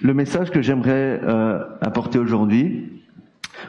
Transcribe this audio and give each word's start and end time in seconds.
le 0.00 0.14
message 0.14 0.50
que 0.50 0.62
j'aimerais 0.62 1.20
euh, 1.22 1.62
apporter 1.80 2.18
aujourd'hui, 2.18 3.02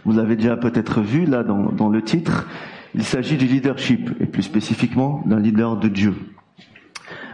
vous 0.05 0.13
l'avez 0.13 0.35
déjà 0.35 0.57
peut-être 0.57 1.01
vu 1.01 1.25
là 1.25 1.43
dans, 1.43 1.71
dans 1.71 1.89
le 1.89 2.01
titre, 2.01 2.47
il 2.95 3.03
s'agit 3.03 3.37
du 3.37 3.45
leadership, 3.45 4.11
et 4.19 4.25
plus 4.25 4.43
spécifiquement 4.43 5.23
d'un 5.25 5.39
leader 5.39 5.77
de 5.77 5.87
Dieu. 5.87 6.13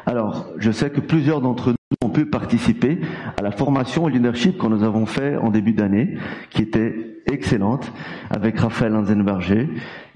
Alors, 0.05 0.47
je 0.57 0.71
sais 0.71 0.89
que 0.89 1.01
plusieurs 1.01 1.41
d'entre 1.41 1.69
nous 1.71 2.07
ont 2.07 2.09
pu 2.09 2.25
participer 2.25 2.99
à 3.37 3.41
la 3.41 3.51
formation 3.51 4.05
au 4.05 4.09
leadership 4.09 4.57
que 4.57 4.67
nous 4.67 4.83
avons 4.83 5.05
fait 5.05 5.35
en 5.35 5.49
début 5.49 5.73
d'année, 5.73 6.17
qui 6.49 6.61
était 6.61 7.17
excellente, 7.29 7.91
avec 8.29 8.59
Raphaël 8.59 8.95
Anzenberger, 8.95 9.67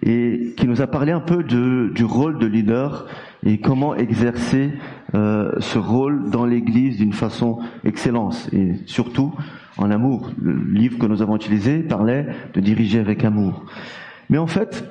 et 0.02 0.54
qui 0.56 0.68
nous 0.68 0.82
a 0.82 0.88
parlé 0.88 1.12
un 1.12 1.20
peu 1.20 1.44
de, 1.44 1.92
du 1.94 2.06
rôle 2.06 2.40
de 2.40 2.46
leader 2.46 3.06
et 3.46 3.60
comment 3.60 3.96
exercer 3.96 4.72
euh, 5.14 5.52
ce 5.60 5.78
rôle 5.78 6.30
dans 6.30 6.46
l'Église 6.46 6.98
d'une 6.98 7.14
façon 7.14 7.60
excellente, 7.84 8.50
et 8.54 8.76
surtout 8.86 9.34
en 9.78 9.92
amour. 9.92 10.32
Le 10.42 10.54
livre 10.54 10.98
que 10.98 11.06
nous 11.06 11.22
avons 11.22 11.36
utilisé 11.36 11.80
parlait 11.80 12.28
de 12.54 12.60
diriger 12.60 13.00
avec 13.00 13.24
amour. 13.24 13.66
Mais 14.30 14.38
en 14.38 14.48
fait, 14.48 14.86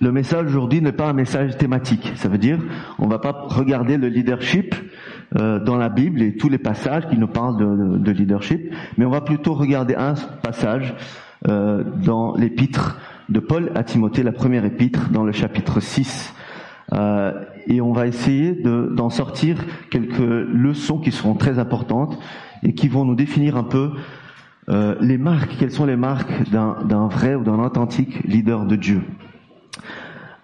le 0.00 0.12
message 0.12 0.46
aujourd'hui 0.46 0.80
n'est 0.80 0.92
pas 0.92 1.08
un 1.08 1.12
message 1.12 1.56
thématique. 1.56 2.12
Ça 2.16 2.28
veut 2.28 2.38
dire, 2.38 2.58
on 2.98 3.06
va 3.06 3.18
pas 3.18 3.46
regarder 3.48 3.96
le 3.96 4.08
leadership 4.08 4.74
euh, 5.38 5.60
dans 5.60 5.76
la 5.76 5.88
Bible 5.88 6.22
et 6.22 6.36
tous 6.36 6.48
les 6.48 6.58
passages 6.58 7.08
qui 7.08 7.16
nous 7.16 7.28
parlent 7.28 7.56
de, 7.56 7.98
de, 7.98 8.10
leadership, 8.10 8.74
mais 8.98 9.04
on 9.04 9.10
va 9.10 9.20
plutôt 9.20 9.54
regarder 9.54 9.94
un 9.94 10.14
passage 10.42 10.94
euh, 11.48 11.84
dans 12.04 12.34
l'épître 12.36 12.98
de 13.28 13.40
Paul 13.40 13.72
à 13.74 13.82
Timothée, 13.82 14.22
la 14.22 14.32
première 14.32 14.64
épître, 14.64 15.10
dans 15.10 15.24
le 15.24 15.32
chapitre 15.32 15.80
6. 15.80 16.34
Euh, 16.92 17.32
et 17.66 17.80
on 17.80 17.92
va 17.92 18.06
essayer 18.06 18.52
d'en 18.52 19.10
sortir 19.10 19.56
quelques 19.90 20.18
leçons 20.18 20.98
qui 20.98 21.12
seront 21.12 21.34
très 21.34 21.58
importantes 21.58 22.18
et 22.62 22.74
qui 22.74 22.88
vont 22.88 23.04
nous 23.04 23.14
définir 23.14 23.56
un 23.56 23.64
peu 23.64 23.92
euh, 24.68 24.94
les 25.00 25.18
marques, 25.18 25.56
quelles 25.58 25.72
sont 25.72 25.86
les 25.86 25.96
marques 25.96 26.48
d'un 26.50 27.08
vrai 27.08 27.34
ou 27.34 27.42
d'un 27.42 27.58
authentique 27.58 28.22
leader 28.24 28.64
de 28.64 28.76
Dieu. 28.76 29.02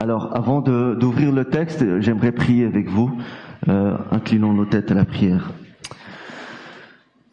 Alors, 0.01 0.37
avant 0.37 0.61
d'ouvrir 0.61 1.33
le 1.33 1.45
texte, 1.45 2.01
j'aimerais 2.01 2.33
prier 2.33 2.65
avec 2.65 2.89
vous. 2.89 3.11
Euh, 3.69 3.97
inclinons 4.11 4.53
nos 4.53 4.65
têtes 4.65 4.91
à 4.91 4.95
la 4.95 5.05
prière. 5.05 5.51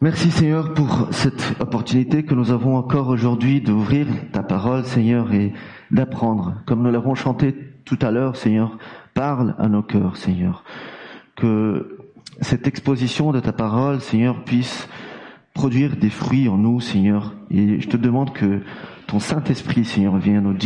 Merci 0.01 0.29
Seigneur 0.29 0.73
pour 0.73 1.07
cette 1.11 1.55
opportunité 1.59 2.23
que 2.23 2.35
nous 2.35 2.51
avons 2.51 2.75
encore 2.75 3.07
aujourd'hui 3.07 3.61
d'ouvrir 3.61 4.07
ta 4.31 4.43
parole, 4.43 4.83
Seigneur, 4.83 5.31
et 5.33 5.53
d'apprendre. 5.91 6.55
Comme 6.65 6.83
nous 6.83 6.91
l'avons 6.91 7.15
chanté 7.15 7.55
tout 7.85 7.99
à 8.01 8.11
l'heure, 8.11 8.35
Seigneur, 8.35 8.77
parle 9.13 9.55
à 9.59 9.69
nos 9.69 9.83
cœurs, 9.83 10.17
Seigneur. 10.17 10.63
Que 11.35 11.99
cette 12.41 12.67
exposition 12.67 13.31
de 13.31 13.39
ta 13.39 13.53
parole, 13.53 14.01
Seigneur, 14.01 14.43
puisse 14.43 14.89
produire 15.53 15.95
des 15.95 16.09
fruits 16.09 16.49
en 16.49 16.57
nous, 16.57 16.79
Seigneur. 16.81 17.33
Et 17.49 17.79
je 17.79 17.87
te 17.87 17.97
demande 17.97 18.33
que 18.33 18.61
ton 19.07 19.19
Saint-Esprit, 19.19 19.85
Seigneur, 19.85 20.17
vient 20.17 20.41
nous, 20.41 20.57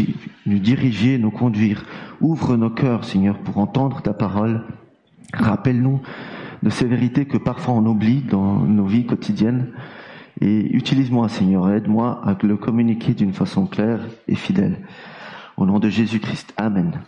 nous 0.46 0.60
diriger, 0.60 1.18
nous 1.18 1.32
conduire. 1.32 1.86
Ouvre 2.22 2.56
nos 2.56 2.70
cœurs, 2.70 3.04
Seigneur, 3.04 3.38
pour 3.40 3.58
entendre 3.58 4.02
ta 4.02 4.14
parole. 4.14 4.64
Rappelle-nous 5.34 6.02
de 6.64 6.70
ces 6.70 6.86
vérités 6.86 7.26
que 7.26 7.38
parfois 7.38 7.76
on 7.76 7.86
oublie 7.86 8.22
dans 8.22 8.60
nos 8.60 8.86
vies 8.86 9.06
quotidiennes. 9.06 9.68
Et 10.42 10.76
utilise-moi, 10.76 11.28
Seigneur, 11.30 11.70
aide-moi 11.70 12.22
à 12.26 12.36
le 12.42 12.56
communiquer 12.56 13.14
d'une 13.14 13.34
façon 13.34 13.66
claire 13.66 14.00
et 14.28 14.36
fidèle. 14.36 14.78
Au 15.60 15.66
nom 15.66 15.78
de 15.78 15.90
Jésus-Christ. 15.90 16.54
Amen. 16.56 17.02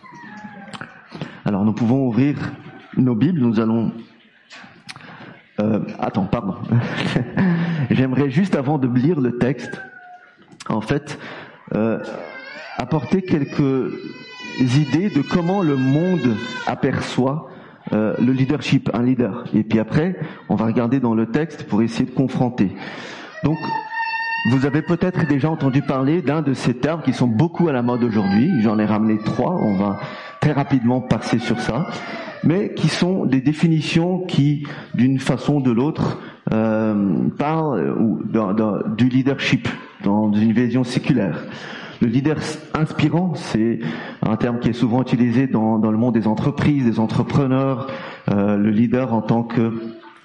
Alors 1.46 1.64
nous 1.64 1.72
pouvons 1.72 2.06
ouvrir 2.06 2.36
nos 2.98 3.14
Bibles. 3.14 3.40
Nous 3.40 3.60
allons... 3.60 3.92
Euh, 5.58 5.80
attends, 5.98 6.26
pardon. 6.26 6.56
J'aimerais 7.90 8.28
juste 8.28 8.54
avant 8.54 8.76
de 8.76 8.88
lire 8.88 9.22
le 9.22 9.38
texte, 9.38 9.80
en 10.68 10.82
fait, 10.82 11.18
euh, 11.74 12.04
apporter 12.76 13.22
quelques 13.22 13.94
idées 14.60 15.08
de 15.08 15.22
comment 15.22 15.62
le 15.62 15.76
monde 15.76 16.36
aperçoit 16.66 17.48
euh, 17.94 18.14
le 18.18 18.32
leadership, 18.32 18.90
un 18.92 19.02
leader. 19.02 19.44
Et 19.54 19.62
puis 19.62 19.78
après, 19.78 20.14
on 20.50 20.56
va 20.56 20.66
regarder 20.66 21.00
dans 21.00 21.14
le 21.14 21.24
texte 21.24 21.62
pour 21.62 21.80
essayer 21.80 22.04
de 22.04 22.14
confronter. 22.14 22.70
Donc, 23.44 23.56
vous 24.50 24.66
avez 24.66 24.82
peut-être 24.82 25.26
déjà 25.26 25.50
entendu 25.50 25.82
parler 25.82 26.20
d'un 26.20 26.42
de 26.42 26.52
ces 26.52 26.74
termes 26.74 27.02
qui 27.02 27.12
sont 27.12 27.28
beaucoup 27.28 27.68
à 27.68 27.72
la 27.72 27.82
mode 27.82 28.02
aujourd'hui. 28.02 28.50
J'en 28.60 28.78
ai 28.78 28.84
ramené 28.84 29.18
trois. 29.18 29.54
On 29.54 29.76
va 29.76 30.00
très 30.40 30.52
rapidement 30.52 31.00
passer 31.00 31.38
sur 31.38 31.60
ça, 31.60 31.86
mais 32.42 32.74
qui 32.74 32.88
sont 32.88 33.24
des 33.24 33.40
définitions 33.40 34.18
qui, 34.20 34.66
d'une 34.94 35.20
façon 35.20 35.56
ou 35.56 35.62
de 35.62 35.70
l'autre, 35.70 36.18
euh, 36.52 37.28
parlent 37.38 38.26
du 38.96 39.08
leadership 39.08 39.68
dans 40.02 40.32
une 40.32 40.52
vision 40.52 40.82
séculaire. 40.82 41.44
Le 42.00 42.08
leader 42.08 42.36
inspirant, 42.74 43.34
c'est 43.36 43.78
un 44.22 44.36
terme 44.36 44.58
qui 44.58 44.70
est 44.70 44.72
souvent 44.72 45.02
utilisé 45.02 45.46
dans, 45.46 45.78
le 45.78 45.96
monde 45.96 46.14
des 46.14 46.26
entreprises, 46.26 46.84
des 46.84 46.98
entrepreneurs. 46.98 47.86
Euh, 48.28 48.56
le 48.56 48.70
leader 48.70 49.14
en 49.14 49.22
tant 49.22 49.44
que 49.44 49.72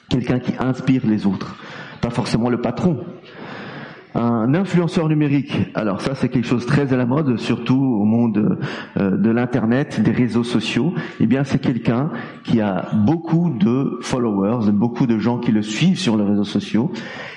quelqu'un 0.09 0.39
qui 0.39 0.53
inspire 0.57 1.05
les 1.05 1.27
autres, 1.27 1.55
pas 2.01 2.09
forcément 2.09 2.49
le 2.49 2.61
patron. 2.61 3.05
Un 4.19 4.55
influenceur 4.55 5.09
numérique, 5.09 5.55
alors 5.75 6.01
ça 6.01 6.15
c'est 6.15 6.29
quelque 6.29 6.47
chose 6.47 6.65
très 6.65 6.91
à 6.91 6.97
la 6.97 7.05
mode, 7.05 7.37
surtout 7.37 7.79
au 7.79 8.03
monde 8.03 8.57
euh, 8.97 9.15
de 9.15 9.29
l'internet, 9.29 10.01
des 10.01 10.09
réseaux 10.09 10.43
sociaux. 10.43 10.95
Eh 11.19 11.27
bien 11.27 11.43
c'est 11.43 11.59
quelqu'un 11.59 12.09
qui 12.43 12.59
a 12.59 12.89
beaucoup 12.95 13.51
de 13.51 13.99
followers, 14.01 14.71
beaucoup 14.71 15.05
de 15.05 15.19
gens 15.19 15.37
qui 15.37 15.51
le 15.51 15.61
suivent 15.61 15.99
sur 15.99 16.17
les 16.17 16.23
réseaux 16.23 16.45
sociaux, 16.45 16.91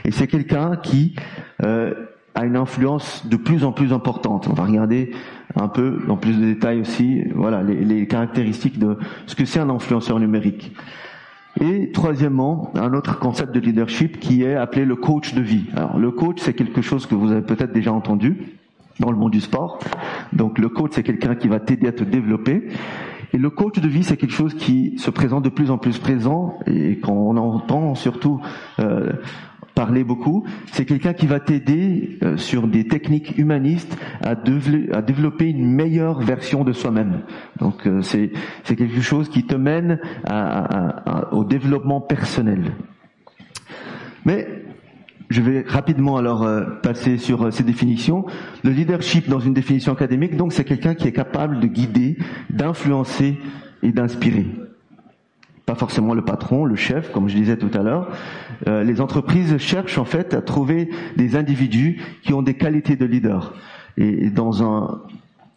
et 0.07 0.11
c'est 0.11 0.27
quelqu'un 0.27 0.77
qui 0.77 1.17
euh, 1.63 1.93
a 2.35 2.47
une 2.47 2.57
influence 2.57 3.27
de 3.29 3.37
plus 3.37 3.63
en 3.63 3.73
plus 3.73 3.93
importante. 3.93 4.49
On 4.49 4.55
va 4.55 4.65
regarder 4.65 5.11
un 5.57 5.69
peu 5.69 6.01
dans 6.09 6.17
plus 6.17 6.41
de 6.41 6.47
détails 6.47 6.81
aussi, 6.81 7.25
voilà, 7.35 7.63
les, 7.63 7.85
les 7.85 8.07
caractéristiques 8.07 8.79
de 8.79 8.97
ce 9.27 9.35
que 9.35 9.45
c'est 9.45 9.61
un 9.61 9.69
influenceur 9.69 10.19
numérique. 10.19 10.75
Et 11.61 11.91
troisièmement, 11.93 12.71
un 12.75 12.95
autre 12.95 13.19
concept 13.19 13.55
de 13.55 13.61
leadership 13.61 14.21
qui 14.21 14.43
est 14.43 14.55
appelé 14.55 14.85
le 14.85 14.97
coach 14.97 15.35
de 15.35 15.43
vie. 15.43 15.65
Alors 15.77 15.99
le 15.99 16.11
coach, 16.11 16.39
c'est 16.41 16.55
quelque 16.55 16.81
chose 16.81 17.07
que 17.07 17.15
vous 17.15 17.33
avez 17.33 17.43
peut-être 17.43 17.73
déjà 17.73 17.93
entendu 17.93 18.57
dans 19.01 19.11
le 19.11 19.17
monde 19.17 19.33
du 19.33 19.41
sport. 19.41 19.79
Donc 20.33 20.59
le 20.59 20.69
coach, 20.69 20.93
c'est 20.95 21.03
quelqu'un 21.03 21.35
qui 21.35 21.49
va 21.49 21.59
t'aider 21.59 21.89
à 21.89 21.93
te 21.93 22.05
développer. 22.05 22.69
Et 23.33 23.39
le 23.39 23.51
coach 23.51 23.79
de 23.79 23.89
vie, 23.89 24.03
c'est 24.03 24.17
quelque 24.17 24.33
chose 24.33 24.55
qui 24.55 24.99
se 24.99 25.11
présente 25.11 25.45
de 25.45 25.49
plus 25.49 25.71
en 25.71 25.79
plus 25.79 25.99
présent 25.99 26.59
et 26.67 26.99
qu'on 26.99 27.37
entend 27.37 27.95
surtout 27.95 28.41
euh, 28.81 29.13
parler 29.81 30.05
beaucoup, 30.05 30.45
c'est 30.73 30.85
quelqu'un 30.85 31.15
qui 31.15 31.27
va 31.27 31.41
t'aider 31.41 32.19
euh, 32.23 32.37
sur 32.37 32.69
des 32.69 32.87
techniques 32.87 33.39
humanistes 33.39 33.97
à, 34.23 34.35
développer 34.35 35.49
une 35.49 35.73
meilleure 35.73 36.21
version 36.21 36.65
de 36.65 36.73
soi-même. 36.75 37.23
Donc 37.61 37.87
euh, 37.87 38.03
c'est 38.03 38.31
quelque 38.67 39.01
chose 39.01 39.31
qui 39.31 39.47
te 39.47 39.55
mène 39.55 39.99
au 41.33 41.45
développement 41.45 42.03
personnel. 42.03 42.73
Mais 44.27 44.47
je 45.31 45.41
vais 45.41 45.65
rapidement 45.67 46.19
alors 46.19 46.43
euh, 46.43 46.61
passer 46.83 47.17
sur 47.17 47.51
ces 47.51 47.63
définitions. 47.63 48.27
Le 48.63 48.73
leadership 48.73 49.31
dans 49.31 49.41
une 49.41 49.55
définition 49.55 49.95
académique, 49.95 50.37
donc 50.37 50.53
c'est 50.53 50.65
quelqu'un 50.65 50.95
qui 50.95 51.09
est 51.09 51.13
capable 51.13 51.59
de 51.59 51.69
guider, 51.69 52.19
d'influencer 52.51 53.39
et 53.83 53.93
d'inspirer 53.93 54.47
pas 55.71 55.77
forcément 55.77 56.15
le 56.15 56.23
patron, 56.23 56.65
le 56.65 56.75
chef, 56.75 57.13
comme 57.13 57.29
je 57.29 57.37
disais 57.37 57.57
tout 57.57 57.71
à 57.75 57.85
l'heure. 57.85 58.09
Euh, 58.67 58.83
les 58.83 59.01
entreprises 59.01 59.57
cherchent 59.59 59.99
en 59.99 60.05
fait 60.05 60.35
à 60.35 60.43
trouver 60.43 60.89
des 61.17 61.37
individus 61.37 62.03
qui 62.25 62.35
ont 62.35 62.43
des 62.43 62.55
qualités 62.55 62.97
de 62.97 63.05
leader. 63.05 63.55
Et 63.97 64.31
dans 64.31 64.65
un, 64.65 65.01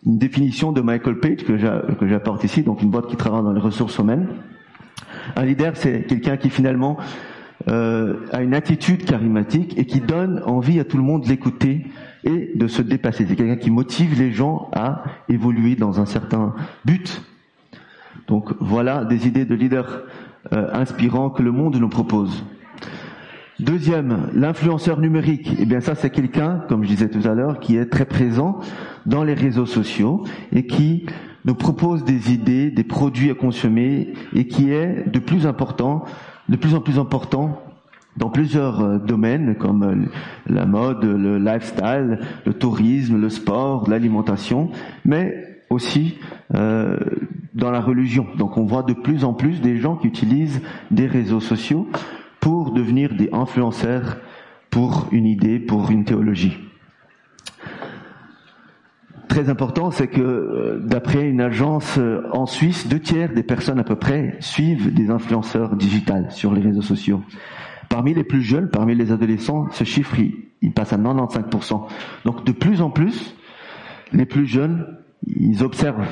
une 0.06 0.20
définition 0.20 0.72
de 0.72 0.82
Michael 0.82 1.20
Page 1.20 1.44
que 1.46 1.58
j'apporte 2.08 2.44
ici, 2.44 2.62
donc 2.62 2.84
une 2.84 2.92
boîte 2.92 3.08
qui 3.08 3.16
travaille 3.16 3.42
dans 3.42 3.54
les 3.54 3.60
ressources 3.60 3.98
humaines, 3.98 4.28
un 5.36 5.46
leader 5.46 5.76
c'est 5.76 6.04
quelqu'un 6.04 6.38
qui 6.38 6.52
finalement 6.52 6.98
euh, 7.68 8.28
a 8.32 8.44
une 8.44 8.54
attitude 8.54 9.06
charismatique 9.06 9.76
et 9.80 9.86
qui 9.88 10.00
donne 10.00 10.44
envie 10.46 10.80
à 10.80 10.84
tout 10.84 10.98
le 10.98 11.04
monde 11.04 11.24
de 11.24 11.30
l'écouter 11.30 11.88
et 12.24 12.52
de 12.54 12.68
se 12.68 12.84
dépasser. 12.84 13.26
C'est 13.28 13.36
quelqu'un 13.36 13.58
qui 13.58 13.72
motive 13.72 14.20
les 14.20 14.32
gens 14.32 14.70
à 14.74 15.06
évoluer 15.28 15.76
dans 15.76 16.00
un 16.00 16.06
certain 16.06 16.54
but 16.86 17.24
donc 18.28 18.54
voilà 18.60 19.06
des 19.06 19.28
idées 19.28 19.46
de 19.46 19.56
leaders 19.56 20.04
euh, 20.52 20.70
inspirants 20.74 21.30
que 21.30 21.42
le 21.42 21.52
monde 21.52 21.76
nous 21.76 21.90
propose. 21.90 22.44
Deuxième, 23.60 24.30
l'influenceur 24.34 25.00
numérique. 25.00 25.56
Eh 25.60 25.66
bien 25.66 25.80
ça 25.80 25.96
c'est 25.96 26.10
quelqu'un, 26.10 26.64
comme 26.68 26.84
je 26.84 26.90
disais 26.90 27.10
tout 27.10 27.28
à 27.28 27.34
l'heure, 27.34 27.60
qui 27.60 27.78
est 27.78 27.86
très 27.86 28.06
présent 28.06 28.60
dans 29.06 29.24
les 29.24 29.34
réseaux 29.34 29.66
sociaux 29.66 30.26
et 30.52 30.66
qui 30.66 31.06
nous 31.46 31.56
propose 31.56 32.04
des 32.04 32.34
idées, 32.34 32.72
des 32.72 32.84
produits 32.84 33.30
à 33.30 33.36
consommer 33.36 34.14
et 34.34 34.48
qui 34.48 34.72
est 34.72 35.10
de 35.10 35.20
plus 35.20 35.46
important, 35.46 36.04
de 36.50 36.56
plus 36.56 36.74
en 36.74 36.82
plus 36.82 37.00
important 37.00 37.62
dans 38.18 38.30
plusieurs 38.30 38.82
euh, 38.82 38.98
domaines 39.00 39.56
comme 39.56 39.84
euh, 39.84 39.96
la 40.48 40.66
mode, 40.66 41.04
le 41.04 41.38
lifestyle, 41.38 42.20
le 42.46 42.54
tourisme, 42.54 43.20
le 43.20 43.30
sport, 43.30 43.90
l'alimentation, 43.90 44.70
mais 45.06 45.53
aussi 45.74 46.20
euh, 46.54 46.98
dans 47.54 47.72
la 47.72 47.82
religion. 47.82 48.26
Donc 48.38 48.58
on 48.58 48.66
voit 48.66 48.84
de 48.84 48.94
plus 48.94 49.24
en 49.24 49.34
plus 49.34 49.62
des 49.62 49.78
gens 49.78 49.96
qui 49.96 50.08
utilisent 50.08 50.62
des 50.92 51.08
réseaux 51.08 51.40
sociaux 51.40 51.88
pour 52.40 52.72
devenir 52.72 53.14
des 53.16 53.30
influenceurs 53.32 54.18
pour 54.70 55.08
une 55.12 55.26
idée, 55.26 55.60
pour 55.60 55.92
une 55.92 56.04
théologie. 56.04 56.58
Très 59.28 59.50
important, 59.50 59.90
c'est 59.90 60.10
que 60.10 60.22
euh, 60.22 60.80
d'après 60.84 61.28
une 61.28 61.42
agence 61.42 61.98
euh, 61.98 62.22
en 62.34 62.46
Suisse, 62.46 62.88
deux 62.88 63.00
tiers 63.00 63.34
des 63.34 63.42
personnes 63.42 63.80
à 63.80 63.84
peu 63.84 63.96
près 63.96 64.36
suivent 64.40 64.94
des 64.94 65.10
influenceurs 65.10 65.76
digitales 65.76 66.28
sur 66.30 66.54
les 66.54 66.62
réseaux 66.62 66.84
sociaux. 66.84 67.22
Parmi 67.90 68.14
les 68.14 68.24
plus 68.24 68.42
jeunes, 68.42 68.70
parmi 68.70 68.94
les 68.94 69.12
adolescents, 69.12 69.68
ce 69.72 69.86
chiffre, 69.86 70.16
il, 70.62 70.72
passe 70.74 70.94
à 70.94 70.98
95%. 70.98 71.88
Donc 72.26 72.46
de 72.46 72.52
plus 72.52 72.82
en 72.82 72.90
plus, 72.90 73.36
les 74.12 74.26
plus 74.26 74.46
jeunes, 74.46 74.86
ils 75.28 75.64
observent 75.64 76.08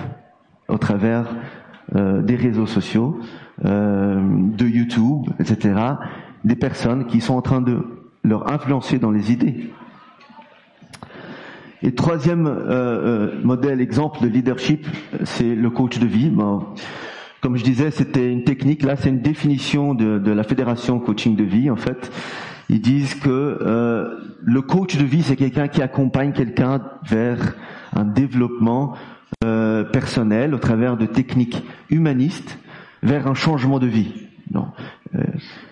au 0.68 0.78
travers 0.78 1.36
euh, 1.96 2.22
des 2.22 2.36
réseaux 2.36 2.68
sociaux, 2.68 3.20
de 3.64 4.66
YouTube, 4.66 5.28
etc., 5.40 5.76
des 6.44 6.56
personnes 6.56 7.06
qui 7.06 7.22
sont 7.22 7.36
en 7.36 7.44
train 7.44 7.62
de 7.62 7.86
leur 8.24 8.52
influencer 8.52 8.98
dans 8.98 9.12
les 9.12 9.32
idées. 9.32 9.72
Et 11.84 11.96
troisième 11.96 12.46
euh, 12.46 12.52
euh, 12.70 13.42
modèle, 13.44 13.82
exemple 13.82 14.22
de 14.22 14.28
leadership, 14.28 14.86
c'est 15.24 15.56
le 15.56 15.70
coach 15.72 15.98
de 15.98 16.06
vie. 16.06 16.32
comme 17.42 17.58
je 17.58 17.64
disais, 17.64 17.90
c'était 17.90 18.32
une 18.32 18.44
technique. 18.44 18.84
Là, 18.84 18.96
c'est 18.96 19.10
une 19.10 19.22
définition 19.22 19.96
de, 19.96 20.32
la 20.32 20.44
fédération 20.44 21.00
coaching 21.00 21.36
de 21.36 21.44
vie. 21.44 21.72
En 21.72 21.76
fait, 21.76 22.12
ils 22.72 22.82
disent 22.82 23.16
que 23.16 23.30
euh, 23.30 24.18
le 24.42 24.62
coach 24.62 24.98
de 24.98 25.04
vie, 25.04 25.22
c'est 25.22 25.36
quelqu'un 25.36 25.68
qui 25.68 25.82
accompagne 25.82 26.32
quelqu'un 26.32 26.82
vers 27.08 27.56
un 27.94 28.06
développement 28.06 28.96
personnel 29.92 30.54
au 30.54 30.60
travers 30.60 30.98
de 30.98 31.08
techniques 31.08 31.64
humanistes 31.90 32.60
vers 33.02 33.28
un 33.28 33.34
changement 33.34 33.80
de 33.80 33.88
vie. 33.88 34.14
Non. 34.54 34.68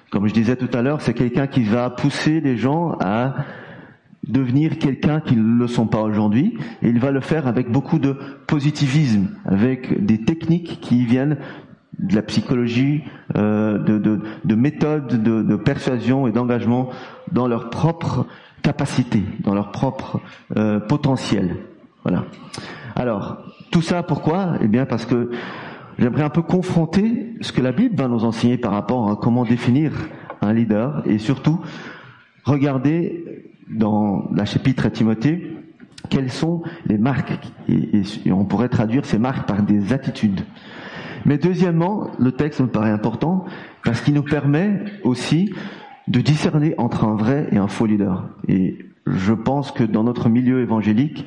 comme 0.10 0.28
je 0.28 0.34
disais 0.34 0.56
tout 0.56 0.76
à 0.76 0.82
l'heure, 0.82 1.02
c'est 1.02 1.14
quelqu'un 1.14 1.46
qui 1.46 1.64
va 1.64 1.90
pousser 1.92 2.42
les 2.42 2.58
gens 2.58 2.98
à 3.00 3.36
devenir 4.30 4.78
quelqu'un 4.78 5.20
qu'ils 5.20 5.42
ne 5.42 5.60
le 5.60 5.68
sont 5.68 5.88
pas 5.88 6.02
aujourd'hui, 6.02 6.58
et 6.82 6.90
il 6.90 7.00
va 7.00 7.12
le 7.12 7.22
faire 7.22 7.48
avec 7.48 7.72
beaucoup 7.72 8.00
de 8.00 8.16
positivisme, 8.48 9.30
avec 9.46 10.06
des 10.06 10.24
techniques 10.24 10.80
qui 10.82 11.06
viennent 11.06 11.38
de 12.00 12.16
la 12.16 12.22
psychologie, 12.22 13.04
euh, 13.36 13.78
de, 13.78 13.98
de, 13.98 14.22
de, 14.46 14.56
méthodes 14.56 15.22
de, 15.22 15.44
de, 15.44 15.56
persuasion 15.56 16.28
et 16.28 16.32
d'engagement 16.32 16.90
dans 17.32 17.48
leur 17.48 17.70
propre 17.70 18.26
capacité, 18.62 19.24
dans 19.42 19.54
leur 19.54 19.72
propre 19.72 20.20
euh, 20.58 20.80
potentiel. 20.80 21.58
Voilà. 22.04 22.26
Alors, 22.96 23.38
tout 23.72 23.82
ça 23.82 24.04
pourquoi? 24.04 24.54
Eh 24.62 24.68
bien 24.68 24.86
parce 24.86 25.06
que 25.06 25.32
j'aimerais 25.98 26.24
un 26.24 26.30
peu 26.30 26.42
confronter 26.42 27.34
ce 27.42 27.52
que 27.52 27.62
la 27.62 27.72
Bible 27.72 27.96
va 27.96 28.08
nous 28.08 28.24
enseigner 28.24 28.58
par 28.58 28.72
rapport 28.72 29.12
à 29.12 29.16
comment 29.16 29.46
définir 29.46 29.92
un 30.42 30.54
leader 30.54 31.04
et 31.06 31.18
surtout 31.18 31.60
regarder 32.46 33.44
dans 33.70 34.30
la 34.34 34.46
chapitre 34.46 34.86
à 34.86 34.90
Timothée, 34.90 35.56
quelles 36.10 36.32
sont 36.32 36.64
les 36.86 36.98
marques 36.98 37.38
et, 37.68 38.02
on 38.32 38.46
pourrait 38.46 38.70
traduire 38.70 39.06
ces 39.06 39.20
marques 39.20 39.48
par 39.48 39.62
des 39.64 39.94
attitudes. 39.94 40.42
Mais 41.26 41.38
deuxièmement, 41.38 42.12
le 42.20 42.32
texte 42.32 42.62
me 42.62 42.68
paraît 42.68 42.92
important 42.92 43.46
parce 43.84 44.02
qu'il 44.02 44.14
nous 44.14 44.24
permet 44.24 44.84
aussi 45.04 45.54
de 46.08 46.22
discerner 46.22 46.74
entre 46.78 47.04
un 47.06 47.16
vrai 47.16 47.48
et 47.52 47.58
un 47.58 47.68
faux 47.68 47.86
leader. 47.86 48.30
Et 48.48 48.78
je 49.06 49.34
pense 49.34 49.72
que 49.72 49.84
dans 49.84 50.04
notre 50.04 50.30
milieu 50.30 50.62
évangélique, 50.62 51.26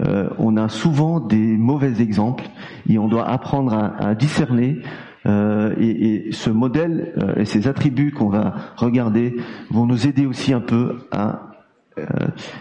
euh, 0.00 0.28
on 0.38 0.56
a 0.56 0.68
souvent 0.68 1.20
des 1.20 1.56
mauvais 1.56 2.00
exemples 2.00 2.44
et 2.88 2.98
on 2.98 3.08
doit 3.08 3.28
apprendre 3.28 3.72
à, 3.74 4.14
discerner. 4.14 4.80
Euh, 5.26 5.74
et, 5.80 6.26
et, 6.28 6.32
ce 6.32 6.50
modèle 6.50 7.14
euh, 7.16 7.36
et 7.36 7.46
ces 7.46 7.66
attributs 7.66 8.12
qu'on 8.12 8.28
va 8.28 8.56
regarder 8.76 9.36
vont 9.70 9.86
nous 9.86 10.06
aider 10.06 10.26
aussi 10.26 10.52
un 10.52 10.60
peu 10.60 11.06
à 11.12 11.54
euh, 11.96 12.04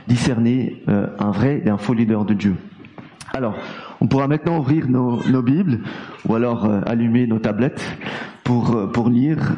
discerner 0.08 0.84
euh, 0.90 1.08
un 1.18 1.32
vrai 1.32 1.64
et 1.66 1.70
un 1.70 1.80
faux 1.80 1.96
leader 1.96 2.24
de 2.24 2.36
Dieu. 2.36 2.56
Alors, 3.34 3.56
on 4.04 4.08
pourra 4.08 4.28
maintenant 4.28 4.60
ouvrir 4.60 4.88
nos, 4.88 5.42
Bibles 5.42 5.80
ou 6.26 6.36
alors 6.36 6.66
euh, 6.66 6.82
allumer 6.86 7.26
nos 7.26 7.40
tablettes 7.40 7.84
pour, 8.44 8.92
pour 8.92 9.10
lire 9.10 9.56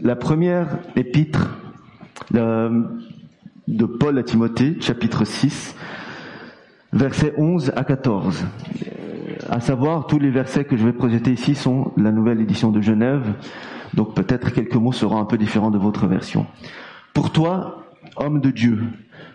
la 0.00 0.16
première 0.16 0.78
épître 0.96 1.50
de 2.32 3.84
Paul 3.84 4.18
à 4.18 4.22
Timothée, 4.22 4.76
chapitre 4.80 5.24
6, 5.26 5.76
versets 6.92 7.34
11 7.36 7.72
à 7.76 7.84
14. 7.84 8.44
À 9.50 9.60
savoir, 9.60 10.06
tous 10.06 10.18
les 10.18 10.30
versets 10.30 10.64
que 10.64 10.76
je 10.76 10.84
vais 10.84 10.92
projeter 10.92 11.32
ici 11.32 11.54
sont 11.54 11.92
la 11.96 12.12
nouvelle 12.12 12.40
édition 12.40 12.70
de 12.70 12.80
Genève, 12.80 13.34
donc 13.94 14.14
peut-être 14.14 14.52
quelques 14.52 14.76
mots 14.76 14.92
seront 14.92 15.20
un 15.20 15.24
peu 15.24 15.36
différents 15.36 15.70
de 15.70 15.78
votre 15.78 16.06
version. 16.06 16.46
Pour 17.12 17.32
toi, 17.32 17.84
homme 18.16 18.40
de 18.40 18.50
Dieu, 18.50 18.84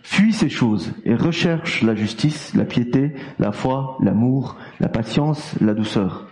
fuis 0.07 0.31
ces 0.31 0.47
choses 0.47 0.93
et 1.03 1.15
recherche 1.15 1.81
la 1.81 1.93
justice, 1.93 2.55
la 2.55 2.63
piété, 2.63 3.13
la 3.39 3.51
foi, 3.51 3.97
l'amour, 4.01 4.55
la 4.79 4.87
patience, 4.87 5.55
la 5.59 5.73
douceur. 5.73 6.29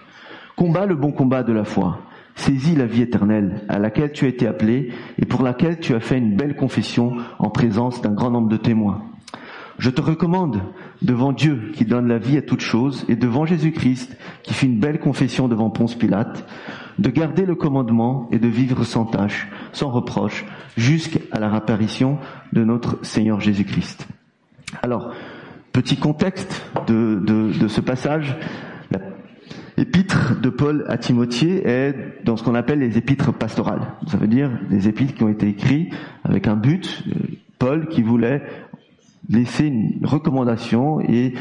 Combat 0.55 0.85
le 0.85 0.95
bon 0.95 1.11
combat 1.11 1.43
de 1.43 1.51
la 1.51 1.65
foi. 1.65 1.99
Saisis 2.35 2.75
la 2.75 2.85
vie 2.85 3.01
éternelle 3.01 3.65
à 3.67 3.77
laquelle 3.77 4.13
tu 4.13 4.25
as 4.25 4.29
été 4.29 4.47
appelé 4.47 4.93
et 5.19 5.25
pour 5.25 5.43
laquelle 5.43 5.79
tu 5.79 5.93
as 5.93 5.99
fait 5.99 6.17
une 6.17 6.37
belle 6.37 6.55
confession 6.55 7.17
en 7.37 7.49
présence 7.49 8.01
d'un 8.01 8.13
grand 8.13 8.31
nombre 8.31 8.47
de 8.47 8.55
témoins. 8.57 9.03
Je 9.77 9.89
te 9.89 9.99
recommande, 9.99 10.61
devant 11.01 11.33
Dieu 11.33 11.71
qui 11.73 11.83
donne 11.83 12.07
la 12.07 12.17
vie 12.17 12.37
à 12.37 12.41
toutes 12.41 12.61
choses, 12.61 13.05
et 13.09 13.17
devant 13.17 13.45
Jésus-Christ 13.45 14.17
qui 14.43 14.53
fit 14.53 14.67
une 14.67 14.79
belle 14.79 15.01
confession 15.01 15.49
devant 15.49 15.69
Ponce 15.69 15.95
Pilate, 15.95 16.47
de 16.99 17.09
garder 17.09 17.45
le 17.45 17.55
commandement 17.55 18.27
et 18.31 18.39
de 18.39 18.47
vivre 18.47 18.83
sans 18.83 19.05
tâche, 19.05 19.47
sans 19.71 19.89
reproche, 19.89 20.45
jusqu'à 20.77 21.39
la 21.39 21.49
réapparition 21.49 22.17
de 22.53 22.63
notre 22.63 23.03
Seigneur 23.03 23.39
Jésus-Christ. 23.41 24.07
Alors, 24.81 25.13
petit 25.71 25.97
contexte 25.97 26.65
de, 26.87 27.21
de, 27.25 27.67
ce 27.67 27.81
passage. 27.81 28.37
L'épître 29.77 30.39
de 30.39 30.47
Paul 30.47 30.85
à 30.87 30.97
Timothée 30.97 31.67
est 31.67 32.23
dans 32.23 32.37
ce 32.37 32.43
qu'on 32.43 32.55
appelle 32.55 32.79
les 32.79 32.97
épîtres 32.97 33.33
pastorales. 33.33 33.91
Ça 34.07 34.15
veut 34.15 34.27
dire 34.27 34.49
des 34.69 34.87
épîtres 34.87 35.13
qui 35.13 35.23
ont 35.23 35.29
été 35.29 35.49
écrits 35.49 35.89
avec 36.23 36.47
un 36.47 36.55
but. 36.55 37.03
Paul 37.59 37.89
qui 37.89 38.01
voulait 38.01 38.41
laisser 39.29 39.65
une 39.65 39.99
recommandation 40.05 41.01
et 41.01 41.33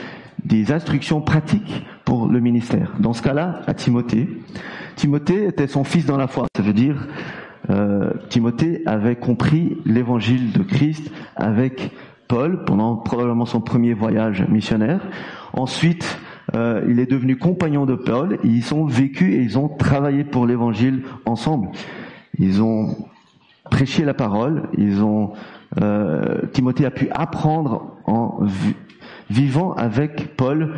des 0.44 0.72
instructions 0.72 1.20
pratiques 1.20 1.86
pour 2.04 2.26
le 2.26 2.40
ministère. 2.40 2.92
Dans 2.98 3.12
ce 3.12 3.22
cas-là, 3.22 3.62
à 3.68 3.74
Timothée, 3.74 4.28
Timothée 4.96 5.46
était 5.46 5.66
son 5.66 5.84
fils 5.84 6.06
dans 6.06 6.16
la 6.16 6.26
foi. 6.26 6.46
Ça 6.56 6.62
veut 6.62 6.72
dire 6.72 7.06
euh, 7.70 8.12
Timothée 8.28 8.82
avait 8.86 9.16
compris 9.16 9.78
l'évangile 9.86 10.52
de 10.52 10.62
Christ 10.62 11.10
avec 11.36 11.92
Paul 12.28 12.64
pendant 12.64 12.96
probablement 12.96 13.46
son 13.46 13.60
premier 13.60 13.94
voyage 13.94 14.46
missionnaire. 14.48 15.00
Ensuite, 15.52 16.18
euh, 16.54 16.84
il 16.88 17.00
est 17.00 17.10
devenu 17.10 17.36
compagnon 17.36 17.86
de 17.86 17.94
Paul. 17.94 18.38
Ils 18.44 18.74
ont 18.74 18.84
vécu 18.84 19.34
et 19.34 19.42
ils 19.42 19.58
ont 19.58 19.68
travaillé 19.68 20.24
pour 20.24 20.46
l'évangile 20.46 21.02
ensemble. 21.26 21.68
Ils 22.38 22.62
ont 22.62 22.96
prêché 23.70 24.04
la 24.04 24.14
parole. 24.14 24.68
Ils 24.76 25.02
ont 25.02 25.32
euh, 25.80 26.42
Timothée 26.52 26.84
a 26.84 26.90
pu 26.90 27.08
apprendre 27.10 27.96
en 28.06 28.40
vivant 29.30 29.72
avec 29.72 30.36
Paul 30.36 30.74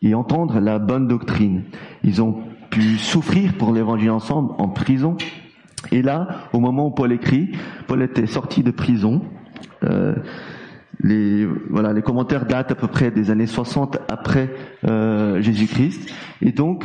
et 0.00 0.14
entendre 0.14 0.58
la 0.58 0.78
bonne 0.78 1.06
doctrine. 1.06 1.64
Ils 2.02 2.22
ont 2.22 2.42
pu 2.72 2.96
souffrir 2.96 3.52
pour 3.52 3.72
l'évangile 3.72 4.10
ensemble 4.10 4.54
en 4.58 4.68
prison. 4.68 5.16
Et 5.92 6.00
là, 6.00 6.48
au 6.52 6.58
moment 6.58 6.86
où 6.86 6.90
Paul 6.90 7.12
écrit, 7.12 7.52
Paul 7.86 8.02
était 8.02 8.26
sorti 8.26 8.62
de 8.62 8.70
prison. 8.70 9.20
Euh, 9.84 10.14
les 11.00 11.46
voilà, 11.68 11.92
les 11.92 12.02
commentaires 12.02 12.46
datent 12.46 12.70
à 12.70 12.74
peu 12.74 12.86
près 12.86 13.10
des 13.10 13.30
années 13.30 13.46
60 13.46 13.98
après 14.08 14.48
euh, 14.88 15.42
Jésus-Christ. 15.42 16.14
Et 16.40 16.52
donc, 16.52 16.84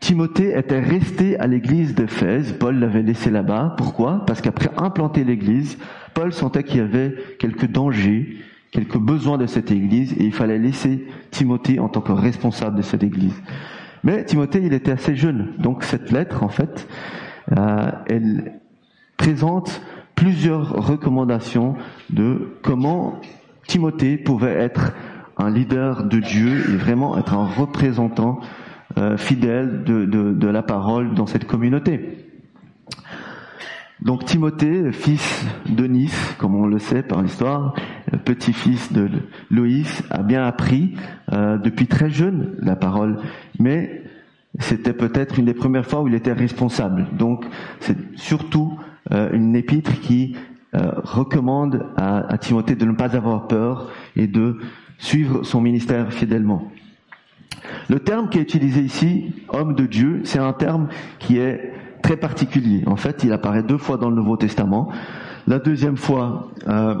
Timothée 0.00 0.56
était 0.56 0.80
resté 0.80 1.38
à 1.38 1.46
l'église 1.46 1.94
d'Éphèse. 1.94 2.54
Paul 2.58 2.78
l'avait 2.78 3.02
laissé 3.02 3.30
là-bas. 3.30 3.74
Pourquoi? 3.76 4.24
Parce 4.26 4.40
qu'après 4.40 4.70
implanter 4.78 5.24
l'église, 5.24 5.76
Paul 6.14 6.32
sentait 6.32 6.64
qu'il 6.64 6.78
y 6.78 6.80
avait 6.80 7.14
quelques 7.38 7.66
dangers, 7.66 8.38
quelques 8.70 8.98
besoins 8.98 9.36
de 9.36 9.46
cette 9.46 9.70
église, 9.70 10.14
et 10.14 10.24
il 10.24 10.32
fallait 10.32 10.58
laisser 10.58 11.06
Timothée 11.32 11.80
en 11.80 11.88
tant 11.88 12.00
que 12.00 12.12
responsable 12.12 12.76
de 12.76 12.82
cette 12.82 13.02
église. 13.02 13.34
Mais 14.06 14.24
Timothée, 14.24 14.62
il 14.62 14.72
était 14.72 14.92
assez 14.92 15.16
jeune. 15.16 15.48
Donc 15.58 15.82
cette 15.82 16.12
lettre, 16.12 16.44
en 16.44 16.48
fait, 16.48 16.86
euh, 17.58 17.90
elle 18.06 18.60
présente 19.16 19.82
plusieurs 20.14 20.70
recommandations 20.86 21.74
de 22.10 22.52
comment 22.62 23.20
Timothée 23.66 24.16
pouvait 24.16 24.54
être 24.54 24.92
un 25.36 25.50
leader 25.50 26.04
de 26.04 26.20
Dieu 26.20 26.70
et 26.70 26.76
vraiment 26.76 27.18
être 27.18 27.34
un 27.34 27.46
représentant 27.46 28.38
euh, 28.96 29.16
fidèle 29.16 29.82
de, 29.82 30.46
la 30.46 30.62
parole 30.62 31.12
dans 31.14 31.26
cette 31.26 31.48
communauté. 31.48 32.25
Donc 34.02 34.26
Timothée, 34.26 34.92
fils 34.92 35.46
de 35.66 35.86
Nice, 35.86 36.34
comme 36.38 36.54
on 36.54 36.66
le 36.66 36.78
sait 36.78 37.02
par 37.02 37.22
l'histoire, 37.22 37.74
petit-fils 38.24 38.92
de 38.92 39.08
Loïs, 39.50 40.02
a 40.10 40.22
bien 40.22 40.44
appris 40.44 40.94
euh, 41.32 41.56
depuis 41.56 41.86
très 41.86 42.10
jeune 42.10 42.56
la 42.60 42.76
parole, 42.76 43.18
mais 43.58 44.02
c'était 44.58 44.92
peut-être 44.92 45.38
une 45.38 45.46
des 45.46 45.54
premières 45.54 45.86
fois 45.86 46.02
où 46.02 46.08
il 46.08 46.14
était 46.14 46.32
responsable. 46.32 47.06
Donc 47.16 47.46
c'est 47.80 47.96
surtout 48.18 48.78
euh, 49.12 49.30
une 49.32 49.56
épître 49.56 49.98
qui 50.00 50.36
euh, 50.74 50.92
recommande 50.96 51.86
à 51.96 52.36
Timothée 52.38 52.74
de 52.74 52.84
ne 52.84 52.92
pas 52.92 53.16
avoir 53.16 53.48
peur 53.48 53.90
et 54.14 54.26
de 54.26 54.58
suivre 54.98 55.42
son 55.42 55.60
ministère 55.60 56.12
fidèlement. 56.12 56.70
Le 57.88 58.00
terme 58.00 58.28
qui 58.28 58.38
est 58.38 58.42
utilisé 58.42 58.80
ici, 58.82 59.32
homme 59.48 59.74
de 59.74 59.86
Dieu, 59.86 60.20
c'est 60.24 60.38
un 60.38 60.52
terme 60.52 60.88
qui 61.18 61.38
est 61.38 61.72
très 62.06 62.16
particulier. 62.16 62.84
En 62.86 62.94
fait, 62.94 63.24
il 63.24 63.32
apparaît 63.32 63.64
deux 63.64 63.78
fois 63.78 63.96
dans 63.96 64.10
le 64.10 64.14
Nouveau 64.14 64.36
Testament. 64.36 64.92
La 65.48 65.58
deuxième 65.58 65.96
fois, 65.96 66.52
euh, 66.68 66.94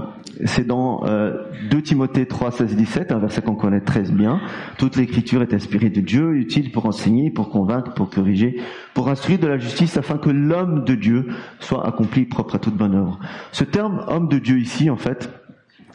c'est 0.44 0.66
dans 0.66 1.04
euh, 1.06 1.44
2 1.70 1.80
Timothée 1.80 2.26
3, 2.26 2.50
16 2.50 2.74
17, 2.74 3.12
un 3.12 3.18
verset 3.20 3.40
qu'on 3.40 3.54
connaît 3.54 3.82
très 3.82 4.02
bien. 4.02 4.40
Toute 4.78 4.96
l'écriture 4.96 5.42
est 5.42 5.54
inspirée 5.54 5.90
de 5.90 6.00
Dieu, 6.00 6.34
utile 6.34 6.72
pour 6.72 6.86
enseigner, 6.86 7.30
pour 7.30 7.50
convaincre, 7.50 7.94
pour 7.94 8.10
corriger, 8.10 8.60
pour 8.94 9.08
instruire 9.08 9.38
de 9.38 9.46
la 9.46 9.58
justice, 9.58 9.96
afin 9.96 10.18
que 10.18 10.30
l'homme 10.30 10.82
de 10.82 10.96
Dieu 10.96 11.28
soit 11.60 11.86
accompli, 11.86 12.24
propre 12.24 12.56
à 12.56 12.58
toute 12.58 12.74
bonne 12.74 12.96
œuvre. 12.96 13.20
Ce 13.52 13.62
terme 13.62 14.04
homme 14.08 14.26
de 14.26 14.40
Dieu 14.40 14.58
ici, 14.58 14.90
en 14.90 14.96
fait, 14.96 15.30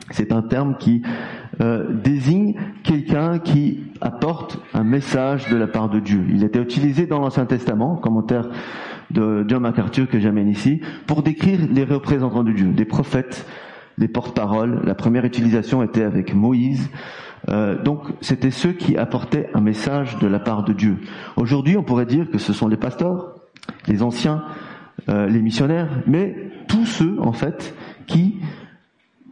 c'est 0.10 0.32
un 0.32 0.42
terme 0.42 0.76
qui 0.78 1.02
euh, 1.62 1.94
désigne 1.94 2.56
quelqu'un 2.84 3.40
qui 3.40 3.84
apporte 4.02 4.60
un 4.74 4.84
message 4.84 5.50
de 5.50 5.56
la 5.56 5.68
part 5.68 5.90
de 5.90 6.00
Dieu. 6.00 6.26
Il 6.30 6.44
était 6.44 6.60
utilisé 6.60 7.06
dans 7.06 7.20
l'Ancien 7.20 7.46
Testament, 7.46 7.96
commentaire 7.98 8.50
de 9.12 9.46
John 9.48 9.62
MacArthur 9.62 10.10
que 10.10 10.20
j'amène 10.20 10.48
ici, 10.48 10.82
pour 11.06 11.22
décrire 11.22 11.60
les 11.70 11.84
représentants 11.84 12.44
de 12.44 12.52
Dieu, 12.52 12.68
des 12.70 12.86
prophètes, 12.86 13.46
des 13.98 14.08
porte-paroles. 14.08 14.82
La 14.86 14.96
première 14.96 15.26
utilisation 15.26 15.84
était 15.84 16.04
avec 16.04 16.34
Moïse. 16.34 16.90
Euh, 17.50 17.82
donc 17.82 18.04
c'était 18.22 18.52
ceux 18.52 18.72
qui 18.72 18.98
apportaient 18.98 19.50
un 19.54 19.62
message 19.62 20.18
de 20.20 20.28
la 20.28 20.40
part 20.40 20.64
de 20.64 20.74
Dieu. 20.74 20.98
Aujourd'hui, 21.36 21.78
on 21.78 21.84
pourrait 21.84 22.06
dire 22.06 22.30
que 22.30 22.38
ce 22.38 22.54
sont 22.54 22.68
les 22.68 22.78
pasteurs, 22.78 23.36
les 23.88 24.04
anciens, 24.04 24.44
euh, 25.10 25.28
les 25.28 25.42
missionnaires, 25.42 25.90
mais 26.06 26.36
tous 26.68 26.86
ceux 26.86 27.18
en 27.20 27.34
fait 27.34 27.76
qui 28.08 28.40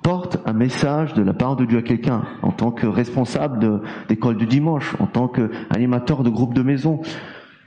portent 0.02 0.38
un 0.46 0.54
message 0.54 1.14
de 1.14 1.22
la 1.22 1.34
part 1.34 1.56
de 1.56 1.66
Dieu 1.66 1.80
à 1.80 1.82
quelqu'un, 1.82 2.24
en 2.42 2.52
tant 2.52 2.72
que 2.72 2.88
responsable 2.88 3.82
d'école 4.08 4.38
du 4.38 4.46
dimanche, 4.46 4.96
en 5.00 5.08
tant 5.08 5.28
qu'animateur 5.28 6.24
de 6.24 6.30
groupe 6.30 6.54
de 6.54 6.62
maison, 6.62 7.02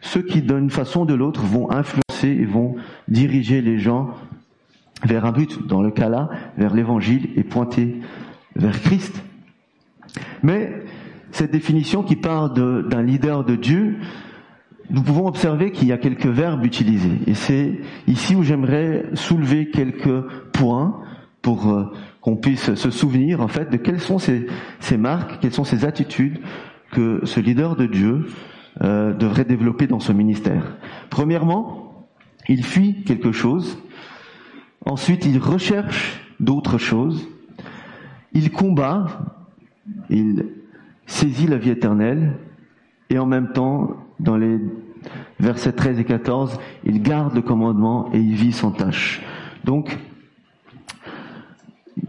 ceux 0.00 0.22
qui 0.22 0.42
d'une 0.42 0.70
façon 0.70 1.02
ou 1.02 1.06
de 1.06 1.14
l'autre 1.14 1.42
vont 1.42 1.70
influencer 1.70 2.28
et 2.28 2.44
vont 2.44 2.74
diriger 3.08 3.60
les 3.60 3.78
gens 3.78 4.10
vers 5.04 5.24
un 5.24 5.32
but, 5.32 5.66
dans 5.66 5.82
le 5.82 5.90
cas 5.90 6.08
là, 6.08 6.28
vers 6.56 6.74
l'évangile 6.74 7.30
et 7.36 7.42
pointer 7.42 8.00
vers 8.56 8.80
Christ. 8.80 9.22
Mais 10.42 10.84
cette 11.30 11.50
définition 11.50 12.02
qui 12.02 12.16
parle 12.16 12.52
d'un 12.88 13.02
leader 13.02 13.44
de 13.44 13.56
Dieu, 13.56 13.98
nous 14.90 15.02
pouvons 15.02 15.26
observer 15.26 15.72
qu'il 15.72 15.88
y 15.88 15.92
a 15.92 15.98
quelques 15.98 16.26
verbes 16.26 16.64
utilisés. 16.64 17.18
Et 17.26 17.34
c'est 17.34 17.80
ici 18.06 18.34
où 18.34 18.42
j'aimerais 18.42 19.06
soulever 19.14 19.70
quelques 19.70 20.22
points 20.52 21.00
pour 21.40 21.70
euh, 21.70 21.92
qu'on 22.22 22.36
puisse 22.36 22.74
se 22.74 22.90
souvenir 22.90 23.42
en 23.42 23.48
fait 23.48 23.68
de 23.68 23.76
quelles 23.76 24.00
sont 24.00 24.18
ces, 24.18 24.46
ces 24.80 24.96
marques, 24.96 25.40
quelles 25.40 25.52
sont 25.52 25.64
ces 25.64 25.84
attitudes 25.84 26.38
que 26.92 27.20
ce 27.24 27.40
leader 27.40 27.76
de 27.76 27.86
Dieu 27.86 28.26
euh, 28.80 29.12
devrait 29.12 29.44
développer 29.44 29.86
dans 29.86 30.00
ce 30.00 30.12
ministère. 30.12 30.76
Premièrement, 31.10 32.06
il 32.48 32.64
fuit 32.64 33.02
quelque 33.02 33.32
chose. 33.32 33.78
Ensuite, 34.86 35.26
il 35.26 35.38
recherche 35.38 36.20
d'autres 36.40 36.78
choses. 36.78 37.28
Il 38.32 38.50
combat. 38.50 39.34
Il 40.08 40.46
saisit 41.06 41.48
la 41.48 41.56
vie 41.56 41.70
éternelle. 41.70 42.38
Et 43.10 43.18
en 43.18 43.26
même 43.26 43.52
temps, 43.52 43.96
dans 44.20 44.36
les 44.36 44.58
versets 45.40 45.72
13 45.72 45.98
et 45.98 46.04
14, 46.04 46.58
il 46.84 47.02
garde 47.02 47.34
le 47.34 47.42
commandement 47.42 48.10
et 48.12 48.18
il 48.18 48.34
vit 48.34 48.52
sans 48.52 48.70
tâche. 48.70 49.22
Donc, 49.64 49.98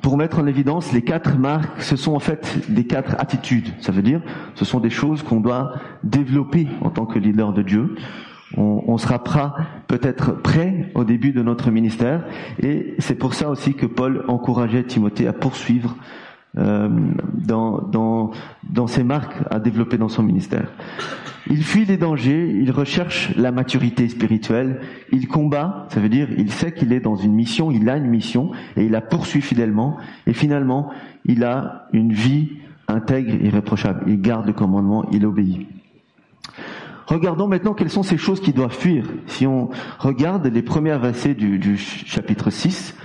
pour 0.01 0.17
mettre 0.17 0.39
en 0.39 0.47
évidence 0.47 0.93
les 0.93 1.01
quatre 1.01 1.37
marques, 1.37 1.81
ce 1.81 1.95
sont 1.95 2.13
en 2.13 2.19
fait 2.19 2.59
des 2.69 2.85
quatre 2.85 3.15
attitudes. 3.19 3.73
Ça 3.79 3.91
veut 3.91 4.01
dire, 4.01 4.21
ce 4.55 4.65
sont 4.65 4.79
des 4.79 4.89
choses 4.89 5.23
qu'on 5.23 5.39
doit 5.39 5.73
développer 6.03 6.67
en 6.81 6.89
tant 6.89 7.05
que 7.05 7.19
leader 7.19 7.53
de 7.53 7.61
Dieu. 7.61 7.95
On, 8.55 8.83
on 8.87 8.97
sera 8.97 9.23
peut-être 9.87 10.41
prêt 10.41 10.91
au 10.93 11.03
début 11.03 11.31
de 11.31 11.41
notre 11.41 11.71
ministère, 11.71 12.23
et 12.61 12.95
c'est 12.99 13.15
pour 13.15 13.33
ça 13.33 13.49
aussi 13.49 13.73
que 13.73 13.87
Paul 13.87 14.23
encourageait 14.27 14.83
Timothée 14.83 15.27
à 15.27 15.33
poursuivre 15.33 15.95
euh, 16.57 16.87
dans, 17.33 17.79
dans, 17.81 18.31
dans 18.69 18.87
ses 18.87 19.03
marques 19.03 19.35
à 19.49 19.59
développer 19.59 19.97
dans 19.97 20.09
son 20.09 20.23
ministère. 20.23 20.69
Il 21.49 21.63
fuit 21.63 21.85
les 21.85 21.97
dangers, 21.97 22.55
il 22.61 22.71
recherche 22.71 23.35
la 23.35 23.51
maturité 23.51 24.07
spirituelle, 24.07 24.79
il 25.11 25.27
combat, 25.27 25.87
ça 25.89 25.99
veut 25.99 26.09
dire 26.09 26.29
il 26.37 26.51
sait 26.51 26.71
qu'il 26.71 26.93
est 26.93 27.01
dans 27.01 27.15
une 27.15 27.33
mission, 27.33 27.71
il 27.71 27.89
a 27.89 27.97
une 27.97 28.07
mission 28.07 28.51
et 28.77 28.85
il 28.85 28.91
la 28.91 29.01
poursuit 29.01 29.41
fidèlement 29.41 29.97
et 30.25 30.33
finalement 30.33 30.89
il 31.25 31.43
a 31.43 31.87
une 31.91 32.13
vie 32.13 32.51
intègre 32.87 33.33
irréprochable. 33.43 34.03
Il 34.07 34.21
garde 34.21 34.45
le 34.45 34.53
commandement, 34.53 35.05
il 35.11 35.25
obéit. 35.25 35.67
Regardons 37.07 37.47
maintenant 37.47 37.73
quelles 37.73 37.89
sont 37.89 38.03
ces 38.03 38.17
choses 38.17 38.39
qui 38.39 38.53
doivent 38.53 38.77
fuir. 38.77 39.05
Si 39.27 39.45
on 39.45 39.69
regarde 39.99 40.45
les 40.47 40.61
premiers 40.61 40.97
versets 40.97 41.33
du, 41.33 41.59
du 41.59 41.77
chapitre 41.77 42.49
6, 42.49 42.95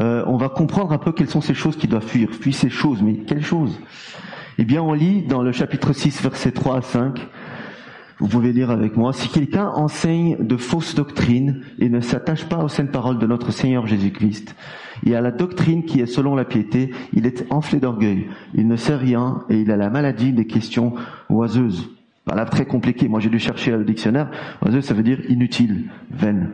euh, 0.00 0.24
on 0.26 0.36
va 0.36 0.48
comprendre 0.48 0.92
un 0.92 0.98
peu 0.98 1.12
quelles 1.12 1.28
sont 1.28 1.40
ces 1.40 1.54
choses 1.54 1.76
qui 1.76 1.86
doivent 1.86 2.06
fuir. 2.06 2.30
Fuis 2.30 2.52
ces 2.52 2.70
choses, 2.70 3.02
mais 3.02 3.14
quelles 3.14 3.44
choses? 3.44 3.78
Eh 4.58 4.64
bien, 4.64 4.82
on 4.82 4.92
lit 4.92 5.22
dans 5.22 5.42
le 5.42 5.52
chapitre 5.52 5.92
6, 5.92 6.22
versets 6.22 6.52
3 6.52 6.76
à 6.76 6.82
5, 6.82 7.20
vous 8.20 8.28
pouvez 8.28 8.52
lire 8.52 8.70
avec 8.70 8.96
moi, 8.96 9.12
si 9.12 9.28
quelqu'un 9.28 9.66
enseigne 9.66 10.36
de 10.38 10.56
fausses 10.56 10.94
doctrines 10.94 11.62
et 11.80 11.88
ne 11.88 12.00
s'attache 12.00 12.44
pas 12.44 12.62
aux 12.62 12.68
saintes 12.68 12.92
paroles 12.92 13.18
de 13.18 13.26
notre 13.26 13.50
Seigneur 13.50 13.86
Jésus-Christ, 13.86 14.54
et 15.04 15.16
à 15.16 15.20
la 15.20 15.32
doctrine 15.32 15.84
qui 15.84 16.00
est 16.00 16.06
selon 16.06 16.36
la 16.36 16.44
piété, 16.44 16.92
il 17.12 17.26
est 17.26 17.44
enflé 17.50 17.80
d'orgueil, 17.80 18.28
il 18.54 18.68
ne 18.68 18.76
sait 18.76 18.94
rien 18.94 19.42
et 19.50 19.58
il 19.58 19.70
a 19.70 19.76
la 19.76 19.90
maladie 19.90 20.32
des 20.32 20.46
questions 20.46 20.94
oiseuses. 21.28 21.90
Pas 22.24 22.36
là 22.36 22.44
très 22.44 22.64
compliqué, 22.64 23.08
moi 23.08 23.18
j'ai 23.18 23.28
dû 23.30 23.40
chercher 23.40 23.72
le 23.72 23.84
dictionnaire, 23.84 24.30
oiseuse 24.64 24.84
ça 24.84 24.94
veut 24.94 25.02
dire 25.02 25.20
inutile, 25.28 25.90
vaine 26.10 26.50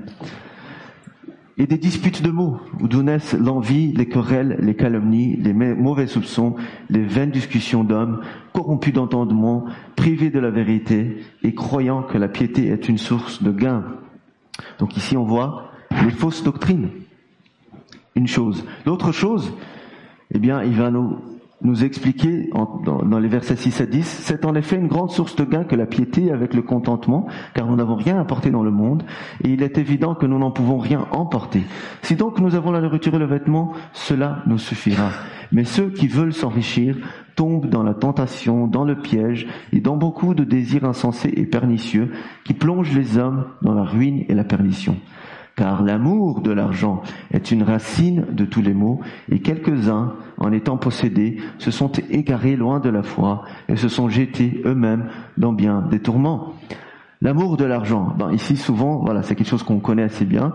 et 1.60 1.66
des 1.66 1.76
disputes 1.76 2.22
de 2.22 2.30
mots, 2.30 2.56
d'où 2.80 3.02
naissent 3.02 3.34
l'envie, 3.34 3.92
les 3.92 4.08
querelles, 4.08 4.56
les 4.60 4.74
calomnies, 4.74 5.36
les 5.36 5.52
mauvais 5.52 6.06
soupçons, 6.06 6.56
les 6.88 7.02
vaines 7.02 7.30
discussions 7.30 7.84
d'hommes, 7.84 8.22
corrompus 8.54 8.94
d'entendement, 8.94 9.66
privés 9.94 10.30
de 10.30 10.40
la 10.40 10.48
vérité 10.48 11.18
et 11.42 11.54
croyant 11.54 12.02
que 12.02 12.16
la 12.16 12.28
piété 12.28 12.68
est 12.68 12.88
une 12.88 12.96
source 12.96 13.42
de 13.42 13.50
gain. 13.50 13.84
Donc 14.78 14.96
ici 14.96 15.18
on 15.18 15.24
voit 15.24 15.70
les 16.02 16.10
fausses 16.10 16.42
doctrines. 16.42 16.88
Une 18.14 18.26
chose. 18.26 18.64
L'autre 18.86 19.12
chose, 19.12 19.52
eh 20.32 20.38
bien, 20.38 20.62
il 20.62 20.72
va 20.72 20.90
nous 20.90 21.18
nous 21.62 21.84
expliquer 21.84 22.50
dans, 22.84 23.18
les 23.18 23.28
versets 23.28 23.56
6 23.56 23.80
à 23.82 23.86
10, 23.86 24.04
c'est 24.04 24.44
en 24.44 24.54
effet 24.54 24.76
une 24.76 24.88
grande 24.88 25.10
source 25.10 25.36
de 25.36 25.44
gain 25.44 25.64
que 25.64 25.76
la 25.76 25.86
piété 25.86 26.32
avec 26.32 26.54
le 26.54 26.62
contentement, 26.62 27.26
car 27.54 27.66
nous 27.66 27.76
n'avons 27.76 27.96
rien 27.96 28.18
apporté 28.18 28.50
dans 28.50 28.62
le 28.62 28.70
monde, 28.70 29.04
et 29.44 29.50
il 29.50 29.62
est 29.62 29.78
évident 29.78 30.14
que 30.14 30.26
nous 30.26 30.38
n'en 30.38 30.50
pouvons 30.50 30.78
rien 30.78 31.06
emporter. 31.12 31.62
Si 32.02 32.16
donc 32.16 32.40
nous 32.40 32.54
avons 32.54 32.72
la 32.72 32.80
nourriture 32.80 33.14
et 33.14 33.18
le 33.18 33.26
vêtement, 33.26 33.72
cela 33.92 34.42
nous 34.46 34.58
suffira. 34.58 35.10
Mais 35.52 35.64
ceux 35.64 35.90
qui 35.90 36.06
veulent 36.06 36.32
s'enrichir 36.32 36.96
tombent 37.34 37.68
dans 37.68 37.82
la 37.82 37.94
tentation, 37.94 38.66
dans 38.66 38.84
le 38.84 38.96
piège, 39.00 39.46
et 39.72 39.80
dans 39.80 39.96
beaucoup 39.96 40.34
de 40.34 40.44
désirs 40.44 40.84
insensés 40.84 41.32
et 41.36 41.46
pernicieux, 41.46 42.12
qui 42.44 42.54
plongent 42.54 42.94
les 42.94 43.18
hommes 43.18 43.46
dans 43.62 43.74
la 43.74 43.84
ruine 43.84 44.24
et 44.28 44.34
la 44.34 44.44
perdition 44.44 44.96
car 45.60 45.82
l'amour 45.82 46.40
de 46.40 46.52
l'argent 46.52 47.02
est 47.34 47.50
une 47.50 47.62
racine 47.62 48.24
de 48.32 48.46
tous 48.46 48.62
les 48.62 48.72
maux, 48.72 49.02
et 49.30 49.40
quelques-uns, 49.40 50.14
en 50.38 50.52
étant 50.52 50.78
possédés, 50.78 51.36
se 51.58 51.70
sont 51.70 51.92
égarés 52.08 52.56
loin 52.56 52.80
de 52.80 52.88
la 52.88 53.02
foi 53.02 53.44
et 53.68 53.76
se 53.76 53.90
sont 53.90 54.08
jetés 54.08 54.62
eux-mêmes 54.64 55.10
dans 55.36 55.52
bien 55.52 55.82
des 55.82 55.98
tourments. 55.98 56.54
L'amour 57.20 57.58
de 57.58 57.66
l'argent, 57.66 58.14
ben 58.18 58.32
ici 58.32 58.56
souvent, 58.56 59.04
voilà, 59.04 59.22
c'est 59.22 59.34
quelque 59.34 59.50
chose 59.50 59.62
qu'on 59.62 59.80
connaît 59.80 60.04
assez 60.04 60.24
bien. 60.24 60.54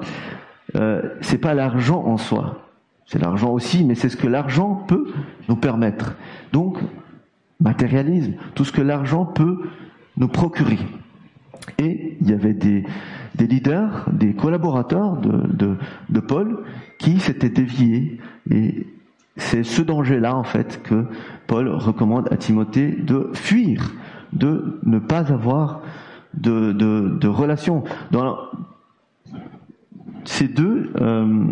Euh, 0.75 1.03
c'est 1.21 1.38
pas 1.38 1.53
l'argent 1.53 2.03
en 2.03 2.17
soi, 2.17 2.63
c'est 3.05 3.21
l'argent 3.21 3.51
aussi, 3.51 3.85
mais 3.85 3.93
c'est 3.93 4.09
ce 4.09 4.17
que 4.17 4.25
l'argent 4.25 4.74
peut 4.88 5.13
nous 5.47 5.55
permettre. 5.55 6.15
Donc, 6.51 6.79
matérialisme, 7.59 8.33
tout 8.55 8.65
ce 8.65 8.71
que 8.71 8.81
l'argent 8.81 9.24
peut 9.24 9.69
nous 10.17 10.29
procurer. 10.29 10.79
Et 11.79 12.17
il 12.22 12.29
y 12.29 12.34
avait 12.34 12.53
des, 12.53 12.84
des 13.36 13.48
leaders, 13.48 14.10
des 14.12 14.34
collaborateurs 14.34 15.17
de, 15.17 15.77
de, 16.10 16.19
Paul 16.19 16.63
qui 17.00 17.19
s'étaient 17.19 17.50
déviés. 17.50 18.19
Et 18.51 18.88
c'est 19.38 19.63
ce 19.63 19.81
danger-là, 19.81 20.36
en 20.36 20.43
fait, 20.43 20.81
que 20.84 21.05
Paul 21.48 21.69
recommande 21.69 22.27
à 22.31 22.38
Timothée 22.38 22.91
de 22.91 23.31
fuir, 23.34 23.93
de 24.34 24.79
ne 24.86 25.00
pas 25.00 25.31
avoir 25.31 25.81
de, 26.34 26.72
de, 26.72 27.17
de 27.19 27.27
relation. 27.27 27.84
Dans 28.12 28.38
ces 30.24 30.48
deux, 30.48 30.91
euh, 31.01 31.45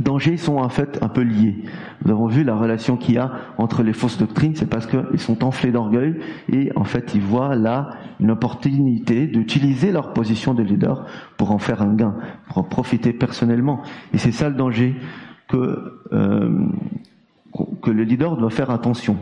dangers 0.00 0.36
sont 0.36 0.56
en 0.56 0.68
fait 0.68 0.98
un 1.02 1.08
peu 1.08 1.22
liés. 1.22 1.56
Nous 2.04 2.10
avons 2.10 2.26
vu 2.26 2.44
la 2.44 2.54
relation 2.54 2.96
qu'il 2.96 3.14
y 3.14 3.18
a 3.18 3.32
entre 3.58 3.82
les 3.82 3.92
fausses 3.92 4.18
doctrines, 4.18 4.54
c'est 4.54 4.68
parce 4.68 4.86
qu'ils 4.86 5.18
sont 5.18 5.44
enflés 5.44 5.72
d'orgueil 5.72 6.16
et 6.52 6.70
en 6.76 6.84
fait 6.84 7.14
ils 7.14 7.20
voient 7.20 7.54
là 7.54 7.90
une 8.20 8.30
opportunité 8.30 9.26
d'utiliser 9.26 9.92
leur 9.92 10.12
position 10.12 10.54
de 10.54 10.62
leader 10.62 11.06
pour 11.36 11.50
en 11.50 11.58
faire 11.58 11.82
un 11.82 11.94
gain, 11.94 12.14
pour 12.48 12.58
en 12.58 12.62
profiter 12.62 13.12
personnellement. 13.12 13.82
Et 14.12 14.18
c'est 14.18 14.32
ça 14.32 14.48
le 14.48 14.54
danger 14.54 14.96
que, 15.48 16.00
euh, 16.12 16.66
que 17.82 17.90
le 17.90 18.04
leader 18.04 18.36
doit 18.36 18.50
faire 18.50 18.70
attention. 18.70 19.16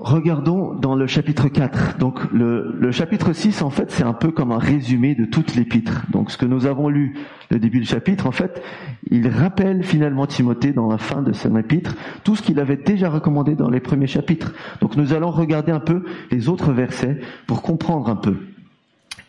Regardons 0.00 0.74
dans 0.74 0.94
le 0.94 1.08
chapitre 1.08 1.48
4. 1.48 1.98
Donc 1.98 2.20
le, 2.32 2.76
le 2.78 2.92
chapitre 2.92 3.32
6, 3.32 3.62
en 3.62 3.70
fait, 3.70 3.90
c'est 3.90 4.04
un 4.04 4.12
peu 4.12 4.30
comme 4.30 4.52
un 4.52 4.58
résumé 4.58 5.16
de 5.16 5.24
toute 5.24 5.56
l'épître. 5.56 6.04
Donc 6.10 6.30
ce 6.30 6.36
que 6.36 6.46
nous 6.46 6.66
avons 6.66 6.88
lu, 6.88 7.16
le 7.50 7.58
début 7.58 7.80
du 7.80 7.86
chapitre, 7.86 8.26
en 8.26 8.30
fait, 8.30 8.62
il 9.10 9.28
rappelle 9.28 9.82
finalement 9.82 10.26
Timothée 10.26 10.72
dans 10.72 10.88
la 10.88 10.98
fin 10.98 11.22
de 11.22 11.32
son 11.32 11.56
épître 11.56 11.96
tout 12.22 12.36
ce 12.36 12.42
qu'il 12.42 12.60
avait 12.60 12.76
déjà 12.76 13.10
recommandé 13.10 13.56
dans 13.56 13.70
les 13.70 13.80
premiers 13.80 14.06
chapitres. 14.06 14.52
Donc 14.80 14.96
nous 14.96 15.14
allons 15.14 15.30
regarder 15.30 15.72
un 15.72 15.80
peu 15.80 16.04
les 16.30 16.48
autres 16.48 16.72
versets 16.72 17.18
pour 17.48 17.62
comprendre 17.62 18.08
un 18.08 18.16
peu. 18.16 18.36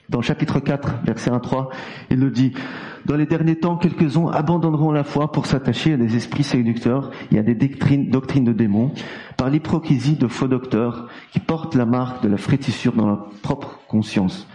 Dans 0.09 0.21
chapitre 0.21 0.59
4, 0.59 1.03
verset 1.05 1.29
1-3, 1.29 1.69
il 2.09 2.17
nous 2.17 2.31
dit, 2.31 2.53
dans 3.05 3.15
les 3.15 3.27
derniers 3.27 3.57
temps, 3.57 3.77
quelques-uns 3.77 4.27
abandonneront 4.31 4.91
la 4.91 5.03
foi 5.03 5.31
pour 5.31 5.45
s'attacher 5.45 5.93
à 5.93 5.97
des 5.97 6.15
esprits 6.15 6.43
séducteurs 6.43 7.11
et 7.31 7.37
à 7.37 7.43
des 7.43 7.53
doctrines, 7.53 8.09
doctrines 8.09 8.43
de 8.43 8.51
démons, 8.51 8.91
par 9.37 9.49
l'hypocrisie 9.49 10.15
de 10.15 10.27
faux 10.27 10.47
docteurs 10.47 11.07
qui 11.31 11.39
portent 11.39 11.75
la 11.75 11.85
marque 11.85 12.23
de 12.23 12.27
la 12.27 12.37
frétissure 12.37 12.93
dans 12.93 13.05
leur 13.05 13.29
propre 13.43 13.79
conscience. 13.87 14.47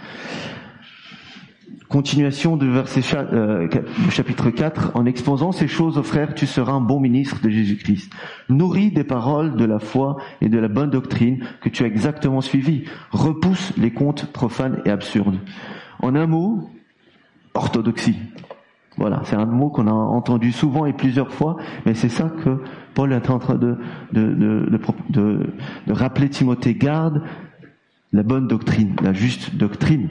Continuation 1.94 2.56
du 2.56 2.68
verset 2.68 3.02
euh, 3.14 3.68
chapitre 4.10 4.50
4, 4.50 4.96
en 4.96 5.06
exposant 5.06 5.52
ces 5.52 5.68
choses 5.68 5.96
aux 5.96 6.02
frères, 6.02 6.34
tu 6.34 6.44
seras 6.44 6.72
un 6.72 6.80
bon 6.80 6.98
ministre 6.98 7.40
de 7.40 7.48
Jésus-Christ, 7.48 8.12
nourri 8.48 8.90
des 8.90 9.04
paroles 9.04 9.54
de 9.54 9.64
la 9.64 9.78
foi 9.78 10.16
et 10.40 10.48
de 10.48 10.58
la 10.58 10.66
bonne 10.66 10.90
doctrine 10.90 11.46
que 11.60 11.68
tu 11.68 11.84
as 11.84 11.86
exactement 11.86 12.40
suivies. 12.40 12.82
Repousse 13.12 13.72
les 13.76 13.92
contes 13.92 14.32
profanes 14.32 14.82
et 14.84 14.90
absurdes. 14.90 15.38
En 16.00 16.16
un 16.16 16.26
mot, 16.26 16.68
orthodoxie. 17.54 18.18
Voilà, 18.96 19.20
c'est 19.22 19.36
un 19.36 19.46
mot 19.46 19.70
qu'on 19.70 19.86
a 19.86 19.92
entendu 19.92 20.50
souvent 20.50 20.86
et 20.86 20.94
plusieurs 20.94 21.30
fois, 21.30 21.58
mais 21.86 21.94
c'est 21.94 22.08
ça 22.08 22.28
que 22.28 22.58
Paul 22.94 23.12
est 23.12 23.30
en 23.30 23.38
train 23.38 23.54
de 23.54 23.78
rappeler 25.86 26.28
Timothée. 26.28 26.74
Garde 26.74 27.22
la 28.12 28.24
bonne 28.24 28.48
doctrine, 28.48 28.96
la 29.00 29.12
juste 29.12 29.54
doctrine. 29.54 30.08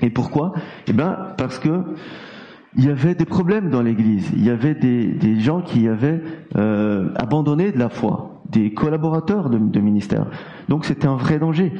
Et 0.00 0.10
pourquoi? 0.10 0.52
Eh 0.86 0.92
bien, 0.92 1.16
parce 1.36 1.58
que 1.58 1.84
il 2.76 2.86
y 2.86 2.88
avait 2.88 3.14
des 3.14 3.26
problèmes 3.26 3.68
dans 3.68 3.82
l'Église. 3.82 4.30
Il 4.34 4.44
y 4.44 4.50
avait 4.50 4.74
des, 4.74 5.40
gens 5.40 5.60
qui 5.60 5.88
avaient 5.88 6.22
euh, 6.56 7.10
abandonné 7.16 7.70
de 7.70 7.78
la 7.78 7.90
foi, 7.90 8.42
des 8.48 8.72
collaborateurs 8.72 9.50
de, 9.50 9.58
de 9.58 9.80
ministère. 9.80 10.26
Donc 10.68 10.86
c'était 10.86 11.06
un 11.06 11.16
vrai 11.16 11.38
danger. 11.38 11.72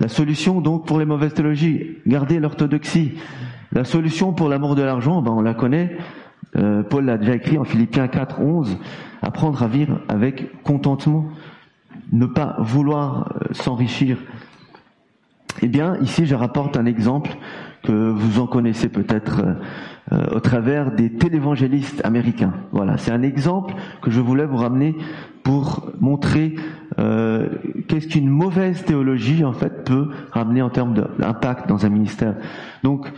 La 0.00 0.08
solution 0.08 0.60
donc 0.60 0.86
pour 0.86 0.98
les 0.98 1.04
mauvaises 1.04 1.34
théologies, 1.34 1.98
garder 2.06 2.40
l'orthodoxie. 2.40 3.12
La 3.72 3.84
solution 3.84 4.32
pour 4.32 4.48
l'amour 4.48 4.76
de 4.76 4.82
l'argent, 4.82 5.20
ben 5.20 5.32
on 5.32 5.42
la 5.42 5.54
connaît. 5.54 5.98
Euh, 6.56 6.82
Paul 6.82 7.04
l'a 7.04 7.18
déjà 7.18 7.34
écrit 7.34 7.58
en 7.58 7.64
Philippiens 7.64 8.08
4, 8.08 8.40
11. 8.40 8.78
Apprendre 9.22 9.62
à 9.62 9.68
vivre 9.68 10.00
avec 10.08 10.62
contentement, 10.62 11.26
ne 12.12 12.26
pas 12.26 12.56
vouloir 12.60 13.32
euh, 13.42 13.52
s'enrichir 13.52 14.18
eh 15.62 15.68
bien, 15.68 15.96
ici, 16.00 16.26
je 16.26 16.34
rapporte 16.34 16.76
un 16.76 16.86
exemple 16.86 17.30
que 17.82 17.92
vous 17.92 18.40
en 18.40 18.46
connaissez 18.46 18.88
peut-être 18.88 19.42
euh, 20.12 20.26
au 20.34 20.40
travers 20.40 20.90
des 20.90 21.10
télévangélistes 21.10 22.04
américains. 22.04 22.52
Voilà, 22.72 22.96
c'est 22.98 23.10
un 23.12 23.22
exemple 23.22 23.74
que 24.02 24.10
je 24.10 24.20
voulais 24.20 24.46
vous 24.46 24.56
ramener 24.56 24.96
pour 25.42 25.90
montrer 26.00 26.56
euh, 26.98 27.48
qu'est-ce 27.86 28.08
qu'une 28.08 28.28
mauvaise 28.28 28.84
théologie 28.84 29.44
en 29.44 29.52
fait 29.52 29.84
peut 29.84 30.10
ramener 30.32 30.62
en 30.62 30.70
termes 30.70 30.94
d'impact 31.18 31.68
dans 31.68 31.84
un 31.84 31.90
ministère. 31.90 32.34
Donc, 32.82 33.12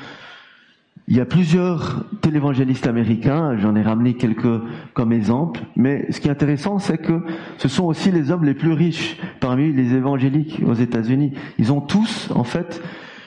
il 1.09 1.17
y 1.17 1.21
a 1.21 1.25
plusieurs 1.25 2.05
télévangélistes 2.21 2.87
américains, 2.87 3.57
j'en 3.59 3.77
ai 3.77 3.83
ramené 3.83 4.15
quelques 4.15 4.61
comme 4.93 5.13
exemple, 5.13 5.61
mais 5.77 6.11
ce 6.11 6.21
qui 6.21 6.27
est 6.27 6.33
intéressant, 6.33 6.81
c'est 6.81 6.99
que 6.99 7.23
ce 7.59 7.69
sont 7.69 7.85
aussi 7.85 8.11
les 8.11 8.33
hommes 8.33 8.45
les 8.45 8.55
plus 8.55 8.73
riches 8.73 9.17
parmi 9.39 9.73
les 9.73 9.95
évangéliques 9.95 10.61
aux 10.67 10.75
États-Unis. 10.75 11.33
Ils 11.59 11.73
ont 11.73 11.81
tous, 11.81 12.31
en 12.35 12.43
fait, 12.43 12.83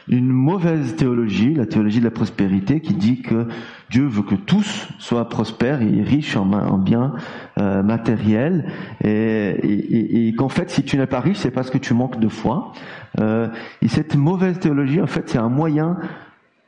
une 0.09 0.27
mauvaise 0.27 0.95
théologie, 0.97 1.53
la 1.53 1.67
théologie 1.67 1.99
de 1.99 2.03
la 2.03 2.11
prospérité, 2.11 2.81
qui 2.81 2.95
dit 2.95 3.21
que 3.21 3.47
Dieu 3.89 4.07
veut 4.07 4.23
que 4.23 4.35
tous 4.35 4.89
soient 4.97 5.29
prospères 5.29 5.81
et 5.81 6.01
riches 6.01 6.35
en, 6.35 6.77
biens 6.79 7.13
euh, 7.59 7.81
matériels, 7.81 8.69
et, 9.05 10.33
qu'en 10.37 10.49
fait, 10.49 10.69
si 10.69 10.83
tu 10.83 10.97
n'es 10.97 11.07
pas 11.07 11.21
riche, 11.21 11.37
c'est 11.37 11.51
parce 11.51 11.69
que 11.69 11.77
tu 11.77 11.93
manques 11.93 12.19
de 12.19 12.27
foi. 12.27 12.73
Euh, 13.19 13.47
et 13.81 13.87
cette 13.87 14.15
mauvaise 14.15 14.59
théologie, 14.59 14.99
en 14.99 15.07
fait, 15.07 15.29
c'est 15.29 15.37
un 15.37 15.49
moyen 15.49 15.97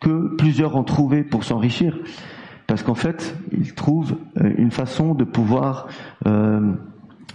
que 0.01 0.35
plusieurs 0.35 0.75
ont 0.75 0.83
trouvé 0.83 1.23
pour 1.23 1.45
s'enrichir. 1.45 1.97
Parce 2.67 2.83
qu'en 2.83 2.95
fait, 2.95 3.35
ils 3.51 3.73
trouvent 3.73 4.17
euh, 4.37 4.51
une 4.57 4.71
façon 4.71 5.13
de 5.13 5.23
pouvoir 5.23 5.87
euh, 6.25 6.73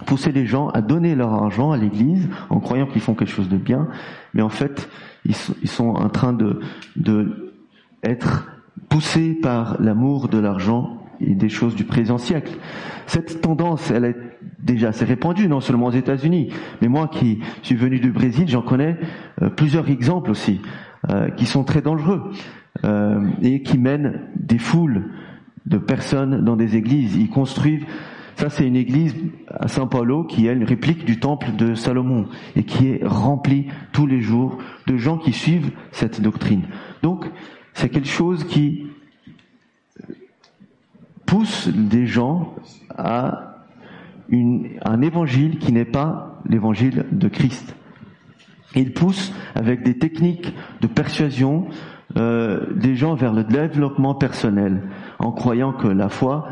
pousser 0.05 0.33
les 0.33 0.47
gens 0.47 0.69
à 0.69 0.83
donner 0.83 1.15
leur 1.15 1.33
argent 1.33 1.73
à 1.73 1.79
l'Église 1.79 2.29
en 2.51 2.61
croyant 2.61 2.87
qu'ils 2.87 3.01
font 3.01 3.15
quelque 3.15 3.31
chose 3.31 3.49
de 3.49 3.57
bien, 3.57 3.89
mais 4.35 4.43
en 4.43 4.49
fait, 4.49 4.89
ils, 5.25 5.35
sont 5.69 5.89
en 5.89 6.09
train 6.09 6.33
de, 6.33 6.61
de 6.97 7.55
être 8.03 8.49
poussés 8.89 9.35
par 9.35 9.81
l'amour 9.81 10.29
de 10.29 10.39
l'argent 10.39 11.03
et 11.21 11.35
des 11.35 11.49
choses 11.49 11.75
du 11.75 11.85
présent 11.85 12.19
siècle. 12.19 12.53
Cette 13.07 13.41
tendance, 13.41 13.91
elle 13.91 14.05
est 14.05 14.17
déjà 14.59 14.89
assez 14.89 15.05
répandue, 15.05 15.49
non 15.49 15.61
seulement 15.61 15.87
aux 15.87 15.93
États-Unis, 15.93 16.53
mais 16.83 16.89
moi 16.89 17.09
qui 17.09 17.41
suis 17.63 17.75
venu 17.75 18.01
du 18.01 18.11
Brésil, 18.11 18.49
j'en 18.49 18.63
connais 18.63 18.99
euh, 19.43 19.49
plusieurs 19.49 19.89
exemples 19.91 20.31
aussi. 20.31 20.61
Euh, 21.11 21.31
qui 21.31 21.47
sont 21.47 21.63
très 21.63 21.83
dangereux 21.83 22.33
euh, 22.85 23.31
et 23.41 23.63
qui 23.63 23.79
mènent 23.79 24.23
des 24.35 24.59
foules 24.59 25.11
de 25.67 25.79
personnes 25.79 26.45
dans 26.45 26.57
des 26.57 26.75
églises. 26.75 27.15
Ils 27.17 27.29
construisent 27.29 27.85
ça, 28.35 28.51
c'est 28.51 28.67
une 28.67 28.77
église 28.77 29.15
à 29.49 29.69
Saint 29.69 29.87
Paulo 29.87 30.25
qui 30.25 30.49
est 30.49 30.53
une 30.53 30.65
réplique 30.65 31.05
du 31.05 31.21
temple 31.21 31.55
de 31.57 31.75
Salomon 31.75 32.27
et 32.57 32.65
qui 32.65 32.89
est 32.89 33.01
remplie 33.05 33.69
tous 33.93 34.07
les 34.07 34.21
jours 34.21 34.59
de 34.87 34.97
gens 34.97 35.17
qui 35.17 35.33
suivent 35.33 35.71
cette 35.93 36.21
doctrine. 36.21 36.65
Donc, 37.03 37.25
c'est 37.73 37.89
quelque 37.89 38.09
chose 38.09 38.45
qui 38.45 38.89
pousse 41.25 41.69
des 41.69 42.07
gens 42.07 42.55
à 42.91 43.65
un 44.31 45.03
évangile 45.03 45.59
qui 45.59 45.73
n'est 45.73 45.85
pas 45.85 46.41
l'évangile 46.49 47.07
de 47.13 47.29
Christ. 47.29 47.77
Il 48.77 48.93
pousse 48.93 49.33
avec 49.55 49.83
des 49.83 49.99
techniques 49.99 50.55
de 50.83 50.87
persuasion 50.87 51.67
euh, 52.17 52.73
des 52.75 52.95
gens 52.95 53.15
vers 53.15 53.33
le 53.33 53.43
développement 53.43 54.15
personnel, 54.15 54.83
en 55.19 55.33
croyant 55.33 55.73
que 55.73 55.89
la 55.89 56.09
foi 56.09 56.49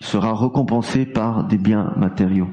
sera 0.00 0.34
récompensée 0.34 1.06
par 1.06 1.44
des 1.44 1.56
biens 1.56 1.92
matériaux. 1.96 2.48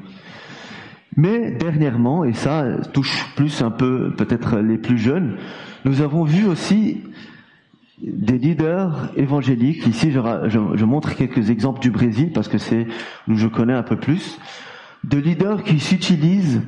Mais 1.18 1.52
dernièrement, 1.52 2.24
et 2.24 2.34
ça 2.34 2.66
touche 2.94 3.34
plus 3.36 3.62
un 3.62 3.72
peu 3.72 4.14
peut-être 4.16 4.58
les 4.60 4.78
plus 4.78 4.98
jeunes, 4.98 5.38
nous 5.84 6.02
avons 6.02 6.24
vu 6.24 6.46
aussi 6.46 7.04
des 8.02 8.38
leaders 8.38 9.12
évangéliques. 9.16 9.88
Ici, 9.88 10.12
je, 10.12 10.20
je 10.50 10.86
montre 10.86 11.16
quelques 11.16 11.50
exemples 11.50 11.80
du 11.80 11.92
Brésil 11.92 12.32
parce 12.34 12.48
que 12.48 12.58
c'est 12.58 12.88
où 13.28 13.36
je 13.36 13.48
connais 13.48 13.74
un 13.74 13.84
peu 13.84 13.96
plus. 13.96 14.40
De 15.04 15.18
leaders 15.18 15.64
qui 15.64 15.80
s'utilisent 15.80 16.62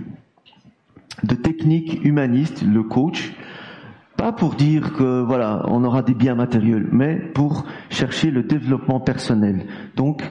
de 1.23 1.35
techniques 1.35 2.03
humanistes, 2.03 2.63
le 2.63 2.83
coach, 2.83 3.33
pas 4.17 4.31
pour 4.31 4.55
dire 4.55 4.93
que 4.93 5.21
voilà, 5.21 5.63
on 5.67 5.83
aura 5.83 6.01
des 6.01 6.15
biens 6.15 6.35
matériels, 6.35 6.87
mais 6.91 7.15
pour 7.15 7.65
chercher 7.89 8.31
le 8.31 8.43
développement 8.43 8.99
personnel. 8.99 9.65
Donc, 9.95 10.23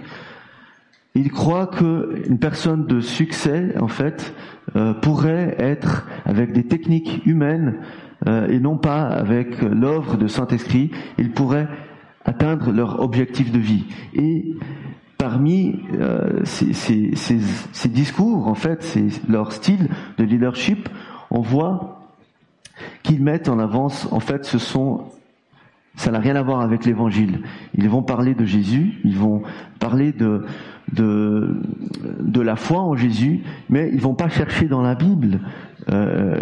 il 1.14 1.30
croit 1.30 1.68
qu'une 1.68 2.38
personne 2.38 2.86
de 2.86 3.00
succès, 3.00 3.74
en 3.80 3.88
fait, 3.88 4.34
euh, 4.74 4.92
pourrait 4.92 5.54
être 5.58 6.06
avec 6.24 6.52
des 6.52 6.64
techniques 6.64 7.24
humaines 7.24 7.76
euh, 8.26 8.48
et 8.48 8.58
non 8.58 8.76
pas 8.76 9.06
avec 9.06 9.62
l'œuvre 9.62 10.16
de 10.16 10.26
Saint-Esprit, 10.26 10.90
il 11.16 11.30
pourrait 11.30 11.68
atteindre 12.24 12.72
leur 12.72 13.00
objectif 13.00 13.52
de 13.52 13.58
vie. 13.58 13.84
Et 14.14 14.56
parmi 15.26 15.80
euh, 15.98 16.44
ces, 16.44 17.88
discours, 17.88 18.46
en 18.46 18.54
fait, 18.54 18.96
leur 19.28 19.50
style 19.50 19.88
de 20.18 20.22
leadership, 20.22 20.88
on 21.32 21.40
voit 21.40 22.12
qu'ils 23.02 23.20
mettent 23.24 23.48
en 23.48 23.58
avance, 23.58 24.06
en 24.12 24.20
fait, 24.20 24.44
ce 24.44 24.58
sont, 24.58 25.00
ça 25.96 26.12
n'a 26.12 26.20
rien 26.20 26.36
à 26.36 26.42
voir 26.42 26.60
avec 26.60 26.84
l'évangile. 26.84 27.40
Ils 27.74 27.88
vont 27.88 28.04
parler 28.04 28.36
de 28.36 28.44
Jésus, 28.44 29.00
ils 29.02 29.18
vont 29.18 29.42
parler 29.80 30.12
de, 30.12 30.44
de, 30.92 32.40
la 32.40 32.54
foi 32.54 32.78
en 32.78 32.94
Jésus, 32.94 33.42
mais 33.68 33.90
ils 33.92 34.00
vont 34.00 34.14
pas 34.14 34.28
chercher 34.28 34.66
dans 34.66 34.82
la 34.82 34.94
Bible 34.94 35.40
euh, 35.90 36.38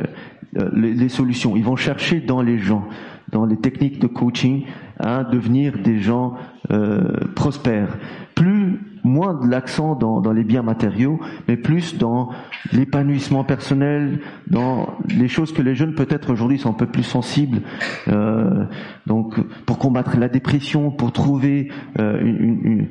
les, 0.74 0.92
les, 0.92 1.08
solutions. 1.08 1.56
Ils 1.56 1.64
vont 1.64 1.76
chercher 1.76 2.20
dans 2.20 2.42
les 2.42 2.58
gens 2.58 2.86
dans 3.34 3.44
les 3.44 3.56
techniques 3.56 3.98
de 3.98 4.06
coaching 4.06 4.64
à 4.98 5.24
devenir 5.24 5.76
des 5.78 5.98
gens 5.98 6.34
euh, 6.70 7.02
prospères. 7.34 7.98
Plus 8.36 8.80
moins 9.02 9.34
de 9.34 9.50
l'accent 9.50 9.96
dans, 9.96 10.20
dans, 10.20 10.32
les 10.32 10.44
biens 10.44 10.62
matériaux, 10.62 11.20
mais 11.46 11.56
plus 11.56 11.98
dans 11.98 12.30
l'épanouissement 12.72 13.44
personnel, 13.44 14.20
dans 14.46 14.96
les 15.08 15.28
choses 15.28 15.52
que 15.52 15.60
les 15.62 15.74
jeunes 15.74 15.94
peut-être 15.94 16.32
aujourd'hui 16.32 16.58
sont 16.58 16.70
un 16.70 16.74
peu 16.74 16.86
plus 16.86 17.02
sensibles. 17.02 17.62
Euh, 18.08 18.64
donc, 19.06 19.38
pour 19.66 19.78
combattre 19.78 20.16
la 20.16 20.28
dépression, 20.28 20.90
pour 20.92 21.12
trouver 21.12 21.70
euh, 21.98 22.18
une, 22.20 22.60
une, 22.62 22.86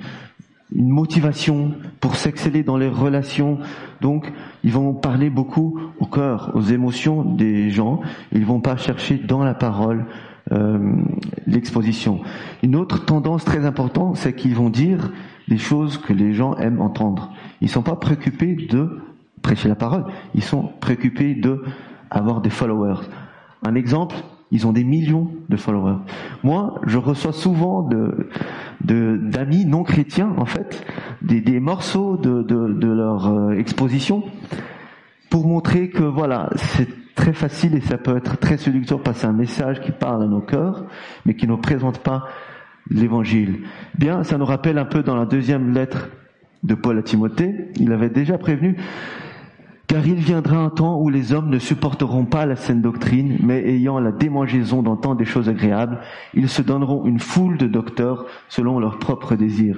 une 0.76 0.90
motivation 0.90 1.72
pour 2.00 2.16
s'exceller 2.16 2.64
dans 2.64 2.78
les 2.78 2.90
relations. 2.90 3.60
Donc, 4.02 4.32
ils 4.64 4.72
vont 4.72 4.94
parler 4.94 5.30
beaucoup 5.30 5.80
au 6.00 6.06
cœur, 6.06 6.52
aux 6.54 6.62
émotions 6.62 7.24
des 7.24 7.70
gens. 7.70 8.02
Ils 8.32 8.46
vont 8.46 8.60
pas 8.60 8.78
chercher 8.78 9.18
dans 9.18 9.44
la 9.44 9.54
parole 9.54 10.06
l'exposition. 11.48 12.22
Une 12.62 12.76
autre 12.76 13.06
tendance 13.06 13.46
très 13.46 13.66
importante, 13.66 14.18
c'est 14.18 14.34
qu'ils 14.34 14.56
vont 14.56 14.70
dire 14.70 15.12
des 15.48 15.58
choses 15.58 15.98
que 15.98 16.14
les 16.14 16.34
gens 16.34 16.56
aiment 16.58 16.82
entendre. 16.82 17.34
Ils 17.62 17.70
sont 17.70 17.82
pas 17.82 17.96
préoccupés 17.96 18.56
de 18.70 19.02
prêcher 19.42 19.68
la 19.68 19.76
parole. 19.76 20.06
Ils 20.36 20.44
sont 20.44 20.72
préoccupés 20.80 21.36
de 21.36 21.64
avoir 22.10 22.42
des 22.42 22.50
followers. 22.50 23.02
Un 23.66 23.76
exemple, 23.76 24.16
ils 24.52 24.68
ont 24.68 24.72
des 24.72 24.84
millions 24.84 25.32
de 25.50 25.58
followers. 25.58 26.00
Moi, 26.44 26.80
je 26.86 26.98
reçois 26.98 27.34
souvent 27.34 27.82
de 27.82 28.30
d'amis 28.82 29.66
non 29.66 29.84
chrétiens, 29.84 30.34
en 30.38 30.46
fait, 30.46 30.86
des, 31.22 31.40
des 31.40 31.62
morceaux 31.62 32.18
de, 32.18 32.44
de, 32.44 32.74
de 32.74 32.88
leur 32.88 33.28
euh, 33.28 33.54
exposition 33.54 34.24
pour 35.30 35.48
montrer 35.48 35.90
que 35.90 36.04
voilà, 36.04 36.50
c'est 36.56 36.90
très 37.16 37.34
facile 37.34 37.76
et 37.76 37.82
ça 37.82 37.98
peut 37.98 38.18
être 38.18 38.38
très 38.38 38.58
séducteur 38.58 39.02
passer 39.02 39.26
un 39.26 39.34
message 39.34 39.82
qui 39.82 39.92
parle 39.92 40.24
à 40.24 40.28
nos 40.28 40.42
cœurs, 40.42 40.86
mais 41.26 41.36
qui 41.36 41.48
ne 41.48 41.56
présente 41.56 42.00
pas 42.00 42.28
l'évangile. 42.90 43.60
Bien, 43.98 44.24
ça 44.24 44.38
nous 44.38 44.46
rappelle 44.46 44.78
un 44.78 44.86
peu 44.86 45.04
dans 45.04 45.16
la 45.16 45.26
deuxième 45.26 45.74
lettre 45.74 46.10
de 46.64 46.76
Paul 46.76 46.98
à 46.98 47.04
Timothée, 47.04 47.70
il 47.76 47.92
avait 47.92 48.10
déjà 48.10 48.38
prévenu 48.38 48.78
car 49.94 50.08
il 50.08 50.16
viendra 50.16 50.58
un 50.58 50.72
temps 50.72 51.00
où 51.00 51.10
les 51.10 51.34
hommes 51.34 51.50
ne 51.50 51.60
supporteront 51.60 52.26
pas 52.26 52.48
la 52.48 52.56
saine 52.56 52.82
doctrine, 52.82 53.38
mais 53.44 53.64
ayant 53.70 54.00
la 54.00 54.12
démangeaison 54.12 54.82
d'entendre 54.82 55.18
des 55.18 55.26
choses 55.26 55.50
agréables, 55.50 56.00
ils 56.34 56.50
se 56.50 56.64
donneront 56.64 57.06
une 57.06 57.20
foule 57.20 57.58
de 57.58 57.68
docteurs 57.68 58.26
selon 58.50 58.80
leurs 58.80 58.98
propres 58.98 59.36
désirs. 59.36 59.78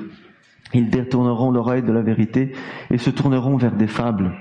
Ils 0.73 0.89
détourneront 0.89 1.51
l'oreille 1.51 1.83
de 1.83 1.91
la 1.91 2.01
vérité 2.01 2.53
et 2.91 2.97
se 2.97 3.09
tourneront 3.09 3.57
vers 3.57 3.75
des 3.75 3.87
fables. 3.87 4.31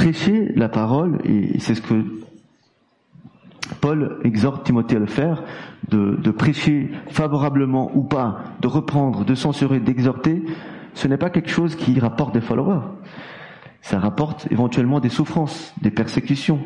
Prêcher 0.00 0.52
la 0.56 0.70
parole, 0.70 1.18
et 1.24 1.58
c'est 1.58 1.74
ce 1.74 1.82
que 1.82 2.02
Paul 3.82 4.18
exhorte 4.24 4.64
Timothée 4.64 4.96
à 4.96 4.98
le 4.98 5.04
faire, 5.04 5.42
de, 5.88 6.30
prêcher 6.30 6.90
favorablement 7.08 7.90
ou 7.94 8.02
pas, 8.02 8.44
de 8.62 8.66
reprendre, 8.66 9.26
de 9.26 9.34
censurer, 9.34 9.78
d'exhorter, 9.78 10.42
ce 10.94 11.06
n'est 11.06 11.18
pas 11.18 11.28
quelque 11.28 11.50
chose 11.50 11.74
qui 11.74 12.00
rapporte 12.00 12.32
des 12.32 12.40
followers 12.40 12.80
ça 13.82 13.98
rapporte 13.98 14.46
éventuellement 14.50 15.00
des 15.00 15.08
souffrances, 15.08 15.74
des 15.82 15.90
persécutions. 15.90 16.60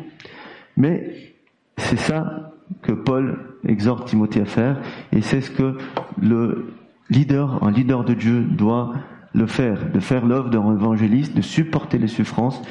Mais 0.77 1.35
c'est 1.77 1.99
ça 1.99 2.53
que 2.83 2.93
Paul 2.93 3.57
exhorte 3.67 4.07
Timothée 4.09 4.43
à 4.43 4.47
faire, 4.47 4.81
et 5.13 5.23
c'est 5.23 5.41
ce 5.41 5.51
que 5.51 5.77
le 6.21 6.75
leader, 7.11 7.63
un 7.65 7.71
leader 7.71 8.05
de 8.05 8.15
Dieu 8.15 8.43
doit 8.43 8.93
le 9.33 9.47
faire, 9.47 9.91
de 9.91 10.01
faire 10.01 10.25
l'œuvre 10.25 10.51
d'un 10.51 10.73
évangéliste, 10.73 11.37
de 11.37 11.43
supporter 11.43 11.99
les 11.99 12.09
souffrances, 12.09 12.63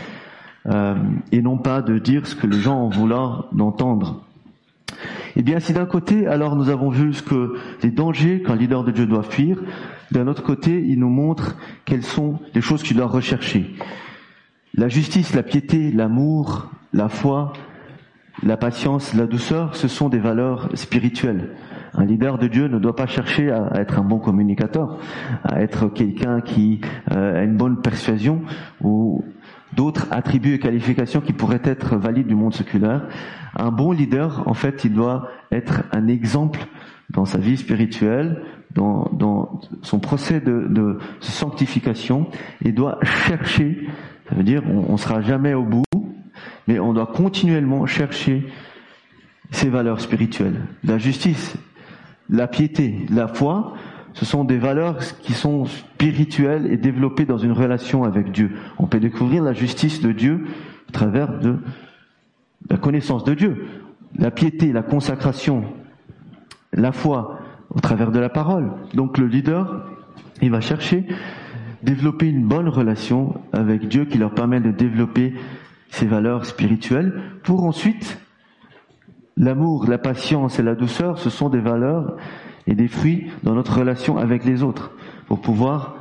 euh, 0.68 0.96
et 1.32 1.42
non 1.42 1.58
pas 1.58 1.82
de 1.82 1.98
dire 1.98 2.26
ce 2.26 2.36
que 2.36 2.48
les 2.48 2.60
gens 2.60 2.86
ont 2.86 2.90
voulu 2.90 3.16
d'entendre. 3.52 4.24
Eh 5.36 5.42
bien, 5.42 5.60
si 5.60 5.74
d'un 5.74 5.86
côté, 5.86 6.28
alors 6.28 6.56
nous 6.56 6.70
avons 6.70 6.90
vu 6.90 7.14
ce 7.14 7.24
que 7.24 7.56
les 7.82 7.90
dangers 7.90 8.44
qu'un 8.44 8.56
leader 8.56 8.84
de 8.84 8.92
Dieu 8.92 9.06
doit 9.06 9.24
fuir, 9.24 9.58
d'un 10.12 10.28
autre 10.28 10.44
côté, 10.44 10.84
il 10.86 11.00
nous 11.00 11.10
montre 11.10 11.58
quelles 11.86 12.04
sont 12.04 12.40
les 12.54 12.62
choses 12.62 12.84
qu'il 12.84 12.98
doit 12.98 13.08
rechercher. 13.08 13.74
La 14.76 14.88
justice, 14.88 15.34
la 15.34 15.44
piété, 15.44 15.92
l'amour, 15.92 16.70
la 16.94 17.10
foi, 17.10 17.54
la 18.44 18.58
patience, 18.58 19.14
la 19.14 19.26
douceur, 19.26 19.76
ce 19.76 19.88
sont 19.88 20.10
des 20.10 20.20
valeurs 20.20 20.70
spirituelles. 20.76 21.52
Un 21.96 22.06
leader 22.06 22.38
de 22.38 22.48
Dieu 22.48 22.68
ne 22.68 22.80
doit 22.80 22.96
pas 22.96 23.06
chercher 23.06 23.52
à 23.52 23.72
être 23.76 24.00
un 24.00 24.04
bon 24.04 24.18
communicateur, 24.18 24.98
à 25.44 25.62
être 25.62 25.88
quelqu'un 25.90 26.42
qui 26.42 26.82
euh, 27.12 27.40
a 27.40 27.44
une 27.44 27.56
bonne 27.56 27.82
persuasion 27.82 28.42
ou 28.82 29.24
d'autres 29.76 30.08
attributs 30.12 30.56
et 30.56 30.60
qualifications 30.60 31.22
qui 31.22 31.34
pourraient 31.34 31.62
être 31.64 31.96
valides 31.96 32.28
du 32.28 32.36
monde 32.36 32.54
séculaire. 32.54 33.08
Un 33.56 33.72
bon 33.72 33.92
leader, 33.92 34.44
en 34.48 34.54
fait, 34.54 34.84
il 34.86 34.94
doit 34.94 35.30
être 35.52 35.84
un 35.92 36.08
exemple 36.08 36.60
dans 37.10 37.26
sa 37.26 37.38
vie 37.38 37.58
spirituelle, 37.58 38.44
dans, 38.74 39.10
dans 39.14 39.62
son 39.82 40.00
procès 40.00 40.40
de, 40.40 40.68
de 40.70 40.98
sanctification, 41.20 42.28
et 42.64 42.72
doit 42.72 42.98
chercher 43.04 43.88
ça 44.30 44.36
veut 44.36 44.44
dire 44.44 44.64
on, 44.68 44.94
ne 44.94 44.98
sera 44.98 45.22
jamais 45.22 45.54
au 45.54 45.64
bout, 45.64 45.84
mais 46.68 46.80
on 46.80 46.94
doit 46.94 47.08
continuellement 47.08 47.86
chercher 47.86 48.46
ces 49.52 49.70
valeurs 49.70 50.00
spirituelles. 50.00 50.62
La 50.84 50.98
justice, 50.98 51.56
la 52.30 52.48
piété, 52.48 53.06
la 53.12 53.28
foi, 53.28 53.74
ce 54.14 54.26
sont 54.26 54.44
des 54.44 54.58
valeurs 54.58 55.00
qui 55.22 55.34
sont 55.34 55.66
spirituelles 55.66 56.72
et 56.72 56.78
développées 56.78 57.26
dans 57.26 57.38
une 57.38 57.52
relation 57.52 58.04
avec 58.04 58.32
Dieu. 58.32 58.52
On 58.78 58.88
peut 58.88 59.00
découvrir 59.00 59.44
la 59.44 59.54
justice 59.54 60.02
de 60.02 60.12
Dieu 60.12 60.46
à 60.90 60.92
travers 60.92 61.40
de 61.40 61.58
la 62.70 62.78
connaissance 62.78 63.24
de 63.24 63.34
Dieu. 63.34 63.66
La 64.18 64.32
piété, 64.32 64.72
la 64.72 64.84
consacration, 64.84 65.64
la 66.72 66.92
foi 66.92 67.40
au 67.70 67.80
travers 67.80 68.12
de 68.12 68.20
la 68.20 68.30
parole. 68.30 68.72
Donc 68.94 69.18
le 69.18 69.26
leader, 69.26 69.88
il 70.42 70.52
va 70.52 70.62
chercher 70.62 71.08
développer 71.84 72.28
une 72.28 72.48
bonne 72.48 72.70
relation 72.70 73.36
avec 73.52 73.88
Dieu 73.88 74.06
qui 74.06 74.18
leur 74.18 74.34
permet 74.34 74.62
de 74.62 74.72
développer 74.72 75.34
ces 75.90 76.06
valeurs 76.06 76.46
spirituelles 76.46 77.22
pour 77.44 77.66
ensuite 77.66 78.20
l'amour, 79.38 79.86
la 79.88 79.98
patience 79.98 80.60
et 80.60 80.64
la 80.64 80.76
douceur, 80.76 81.20
ce 81.20 81.30
sont 81.30 81.50
des 81.50 81.60
valeurs 81.60 82.18
et 82.68 82.76
des 82.76 82.88
fruits 82.88 83.28
dans 83.44 83.54
notre 83.54 83.78
relation 83.78 84.18
avec 84.18 84.46
les 84.46 84.64
autres 84.64 84.92
pour 85.28 85.42
pouvoir 85.42 85.96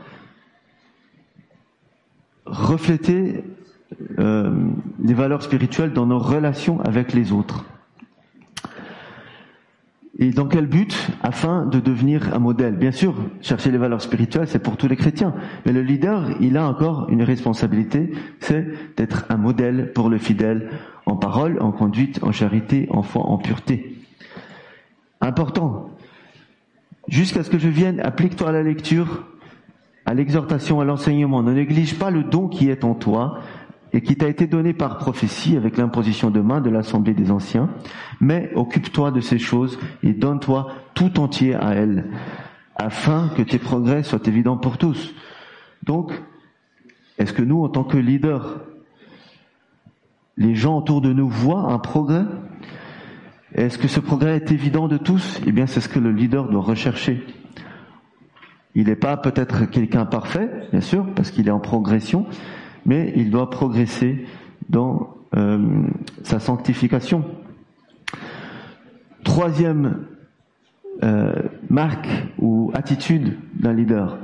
refléter 2.47 3.45
euh, 4.19 4.53
les 5.03 5.15
valeurs 5.15 5.43
spirituelles 5.43 5.93
dans 5.93 6.07
nos 6.07 6.19
relations 6.19 6.81
avec 6.81 7.13
les 7.13 7.33
autres. 7.33 7.65
Et 10.19 10.31
dans 10.31 10.47
quel 10.47 10.67
but? 10.67 11.11
Afin 11.23 11.67
de 11.67 11.81
devenir 11.81 12.35
un 12.35 12.39
modèle. 12.39 12.77
Bien 12.77 12.93
sûr, 12.93 13.15
chercher 13.41 13.71
les 13.71 13.79
valeurs 13.79 14.03
spirituelles, 14.03 14.47
c'est 14.47 14.63
pour 14.63 14.77
tous 14.77 14.87
les 14.87 14.97
chrétiens. 14.97 15.35
Mais 15.65 15.73
le 15.73 15.83
leader, 15.83 16.31
il 16.41 16.57
a 16.57 16.69
encore 16.69 17.09
une 17.09 17.23
responsabilité, 17.23 18.13
c'est 18.41 18.67
d'être 18.97 19.25
un 19.31 19.37
modèle 19.37 19.93
pour 19.95 20.11
le 20.11 20.19
fidèle 20.19 20.71
en 21.07 21.17
parole, 21.17 21.61
en 21.61 21.73
conduite, 21.73 22.23
en 22.23 22.31
charité, 22.31 22.87
en 22.91 23.03
foi, 23.03 23.23
en 23.23 23.39
pureté. 23.39 23.97
Important. 25.21 25.91
Jusqu'à 27.09 27.43
ce 27.43 27.51
que 27.51 27.59
je 27.59 27.69
vienne, 27.69 28.01
applique-toi 28.01 28.49
à 28.49 28.53
la 28.53 28.63
lecture, 28.63 29.27
à 30.07 30.15
l'exhortation, 30.15 30.81
à 30.81 30.85
l'enseignement. 30.85 31.43
Ne 31.43 31.53
néglige 31.53 31.99
pas 31.99 32.11
le 32.11 32.23
don 32.23 32.49
qui 32.49 32.71
est 32.71 32.85
en 32.85 32.95
toi, 32.95 33.41
et 33.93 34.01
qui 34.01 34.17
t'a 34.17 34.29
été 34.29 34.47
donné 34.47 34.73
par 34.73 34.99
prophétie 34.99 35.57
avec 35.57 35.77
l'imposition 35.77 36.31
de 36.31 36.41
main 36.41 36.61
de 36.61 36.71
l'Assemblée 36.71 37.15
des 37.15 37.31
Anciens, 37.31 37.69
mais 38.21 38.51
occupe-toi 38.55 39.11
de 39.11 39.21
ces 39.21 39.39
choses 39.39 39.79
et 40.03 40.13
donne-toi 40.13 40.69
tout 40.95 41.21
entier 41.21 41.55
à 41.55 41.75
elles, 41.75 42.11
afin 42.77 43.29
que 43.37 43.43
tes 43.43 43.59
progrès 43.59 44.03
soient 44.03 44.27
évidents 44.27 44.57
pour 44.57 44.79
tous. 44.79 45.15
Donc, 45.83 46.13
est-ce 47.19 47.33
que 47.33 47.43
nous, 47.43 47.63
en 47.63 47.69
tant 47.69 47.85
que 47.85 47.99
leaders, 47.99 48.61
les 50.39 50.55
gens 50.55 50.79
autour 50.79 51.03
de 51.03 51.13
nous 51.13 51.29
voient 51.29 51.71
un 51.71 51.79
progrès? 51.79 52.25
Est-ce 53.55 53.77
que 53.77 53.89
ce 53.89 54.01
progrès 54.01 54.37
est 54.37 54.51
évident 54.51 54.89
de 54.89 54.97
tous? 54.97 55.41
Eh 55.47 55.53
bien, 55.53 55.67
c'est 55.67 55.81
ce 55.81 55.89
que 55.89 55.99
le 55.99 56.11
leader 56.11 56.49
doit 56.49 56.63
rechercher. 56.63 57.27
Il 58.75 58.87
n'est 58.87 58.97
pas 58.97 59.19
peut-être 59.19 59.67
quelqu'un 59.67 60.07
parfait, 60.07 60.49
bien 60.71 60.81
sûr, 60.81 61.07
parce 61.15 61.31
qu'il 61.31 61.49
est 61.49 61.53
en 61.53 61.61
progression, 61.61 62.27
mais 62.87 63.13
il 63.15 63.31
doit 63.31 63.51
progresser 63.51 64.25
dans 64.71 65.15
euh, 65.37 65.83
sa 66.23 66.41
sanctification. 66.41 67.25
Troisième 69.23 70.07
euh, 71.03 71.35
marque 71.69 72.09
ou 72.39 72.71
attitude 72.75 73.37
d'un 73.55 73.75
leader, 73.75 74.19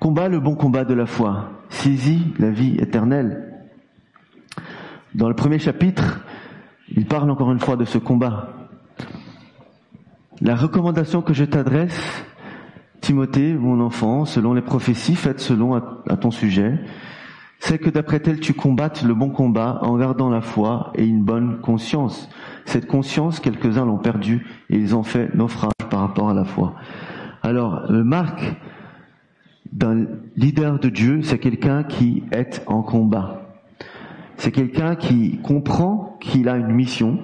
combat 0.00 0.28
le 0.28 0.40
bon 0.40 0.56
combat 0.56 0.84
de 0.84 0.94
la 0.94 1.06
foi, 1.06 1.50
saisit 1.68 2.34
la 2.40 2.50
vie 2.50 2.76
éternelle. 2.78 3.54
Dans 5.14 5.28
le 5.28 5.34
premier 5.34 5.60
chapitre, 5.60 6.24
il 6.88 7.06
parle 7.06 7.30
encore 7.30 7.52
une 7.52 7.60
fois 7.60 7.76
de 7.76 7.84
ce 7.84 7.98
combat. 7.98 8.55
La 10.42 10.54
recommandation 10.54 11.22
que 11.22 11.32
je 11.32 11.44
t'adresse, 11.44 12.24
Timothée, 13.00 13.54
mon 13.54 13.80
enfant, 13.80 14.24
selon 14.26 14.52
les 14.52 14.60
prophéties 14.60 15.14
faites 15.14 15.40
selon 15.40 15.74
à 15.74 16.16
ton 16.16 16.30
sujet, 16.30 16.78
c'est 17.58 17.78
que 17.78 17.88
d'après 17.88 18.20
tel 18.20 18.38
tu 18.40 18.52
combattes 18.52 19.02
le 19.02 19.14
bon 19.14 19.30
combat 19.30 19.78
en 19.82 19.96
gardant 19.96 20.28
la 20.28 20.42
foi 20.42 20.92
et 20.94 21.06
une 21.06 21.22
bonne 21.22 21.60
conscience. 21.60 22.28
cette 22.66 22.86
conscience, 22.86 23.40
quelques-uns 23.40 23.86
l'ont 23.86 23.98
perdue 23.98 24.46
et 24.68 24.76
ils 24.76 24.94
ont 24.94 25.02
fait 25.02 25.34
naufrage 25.34 25.72
par 25.88 26.00
rapport 26.00 26.28
à 26.28 26.34
la 26.34 26.44
foi. 26.44 26.74
Alors, 27.42 27.90
le 27.90 28.04
marque 28.04 28.56
d'un 29.72 30.06
leader 30.36 30.78
de 30.78 30.88
Dieu, 30.88 31.22
c'est 31.22 31.38
quelqu'un 31.38 31.82
qui 31.84 32.24
est 32.32 32.62
en 32.66 32.82
combat. 32.82 33.42
C'est 34.36 34.52
quelqu'un 34.52 34.96
qui 34.96 35.38
comprend 35.38 36.18
qu'il 36.20 36.48
a 36.48 36.56
une 36.56 36.72
mission. 36.72 37.18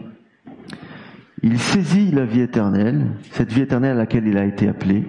Il 1.42 1.58
saisit 1.58 2.12
la 2.12 2.24
vie 2.24 2.40
éternelle, 2.40 3.16
cette 3.32 3.52
vie 3.52 3.62
éternelle 3.62 3.92
à 3.92 4.00
laquelle 4.00 4.26
il 4.26 4.38
a 4.38 4.44
été 4.44 4.68
appelé. 4.68 5.04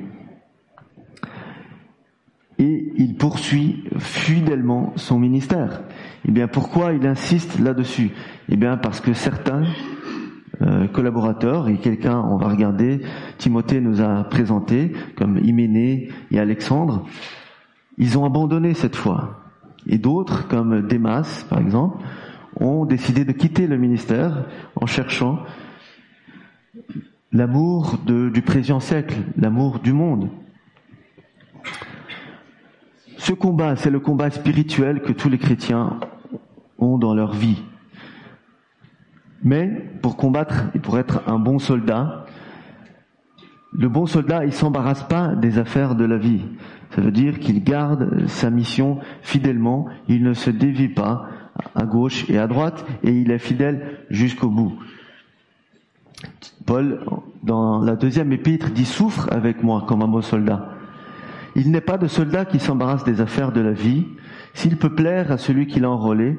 Et 2.58 2.94
il 2.98 3.16
poursuit 3.16 3.84
fidèlement 4.00 4.94
son 4.96 5.20
ministère. 5.20 5.84
Eh 6.28 6.32
bien, 6.32 6.48
pourquoi 6.48 6.94
il 6.94 7.06
insiste 7.06 7.60
là-dessus? 7.60 8.12
Eh 8.50 8.56
bien, 8.56 8.78
parce 8.78 9.00
que 9.00 9.14
certains 9.14 9.64
euh, 10.62 10.88
collaborateurs, 10.88 11.68
et 11.68 11.78
quelqu'un, 11.78 12.20
on 12.20 12.38
va 12.38 12.48
regarder, 12.48 13.02
Timothée 13.38 13.82
nous 13.82 14.02
a 14.02 14.24
présenté, 14.24 14.92
comme 15.16 15.38
Hyménée 15.38 16.10
et 16.32 16.40
Alexandre, 16.40 17.06
ils 17.98 18.18
ont 18.18 18.26
abandonné 18.26 18.74
cette 18.74 18.96
foi. 18.96 19.44
Et 19.86 19.98
d'autres, 20.00 20.48
comme 20.48 20.88
Démas, 20.88 21.46
par 21.50 21.60
exemple, 21.60 22.04
ont 22.60 22.86
décidé 22.86 23.26
de 23.26 23.32
quitter 23.32 23.68
le 23.68 23.78
ministère 23.78 24.46
en 24.76 24.86
cherchant 24.86 25.40
l'amour 27.34 27.98
du 28.06 28.42
présent 28.44 28.80
siècle, 28.80 29.18
l'amour 29.38 29.80
du 29.80 29.92
monde. 29.92 30.30
Ce 33.18 33.34
combat, 33.34 33.76
c'est 33.76 33.90
le 33.90 34.00
combat 34.00 34.30
spirituel 34.30 35.02
que 35.02 35.12
tous 35.12 35.30
les 35.30 35.40
chrétiens 35.40 36.00
ont 36.78 36.98
dans 36.98 37.16
leur 37.16 37.34
vie. 37.34 37.64
Mais 39.44 39.68
pour 40.02 40.16
combattre 40.16 40.66
et 40.76 40.80
pour 40.80 41.00
être 41.00 41.24
un 41.28 41.40
bon 41.40 41.58
soldat, 41.58 42.26
le 43.74 43.90
bon 43.90 44.06
soldat, 44.06 44.46
il 44.46 44.54
s'embarrasse 44.54 45.04
pas 45.04 45.30
des 45.30 45.58
affaires 45.58 45.96
de 45.96 46.06
la 46.06 46.18
vie. 46.18 46.42
Ça 46.92 47.02
veut 47.02 47.12
dire 47.12 47.40
qu'il 47.40 47.64
garde 47.64 48.28
sa 48.28 48.52
mission 48.52 49.00
fidèlement, 49.24 49.88
il 50.08 50.24
ne 50.24 50.34
se 50.34 50.52
dévie 50.52 50.90
pas 50.90 51.28
à 51.74 51.84
gauche 51.84 52.30
et 52.30 52.38
à 52.38 52.46
droite, 52.46 52.86
et 53.04 53.12
il 53.12 53.32
est 53.32 53.40
fidèle 53.40 54.06
jusqu'au 54.10 54.50
bout. 54.50 54.78
Paul, 56.66 57.06
dans 57.44 57.82
la 57.82 57.96
deuxième 57.96 58.32
épître, 58.32 58.72
dit 58.72 58.86
souffre 58.86 59.28
avec 59.32 59.64
moi 59.64 59.86
comme 59.88 60.02
un 60.02 60.08
bon 60.08 60.22
soldat. 60.22 60.70
Il 61.56 61.72
n'est 61.72 61.82
pas 61.82 61.98
de 61.98 62.08
soldat 62.08 62.46
qui 62.46 62.60
s'embarrasse 62.60 63.04
des 63.04 63.22
affaires 63.22 63.52
de 63.52 63.62
la 63.62 63.74
vie. 63.74 64.06
S'il 64.54 64.78
peut 64.78 64.94
plaire 64.94 65.32
à 65.32 65.38
celui 65.38 65.68
qui 65.68 65.80
l'a 65.80 65.90
enrôlé, 65.90 66.38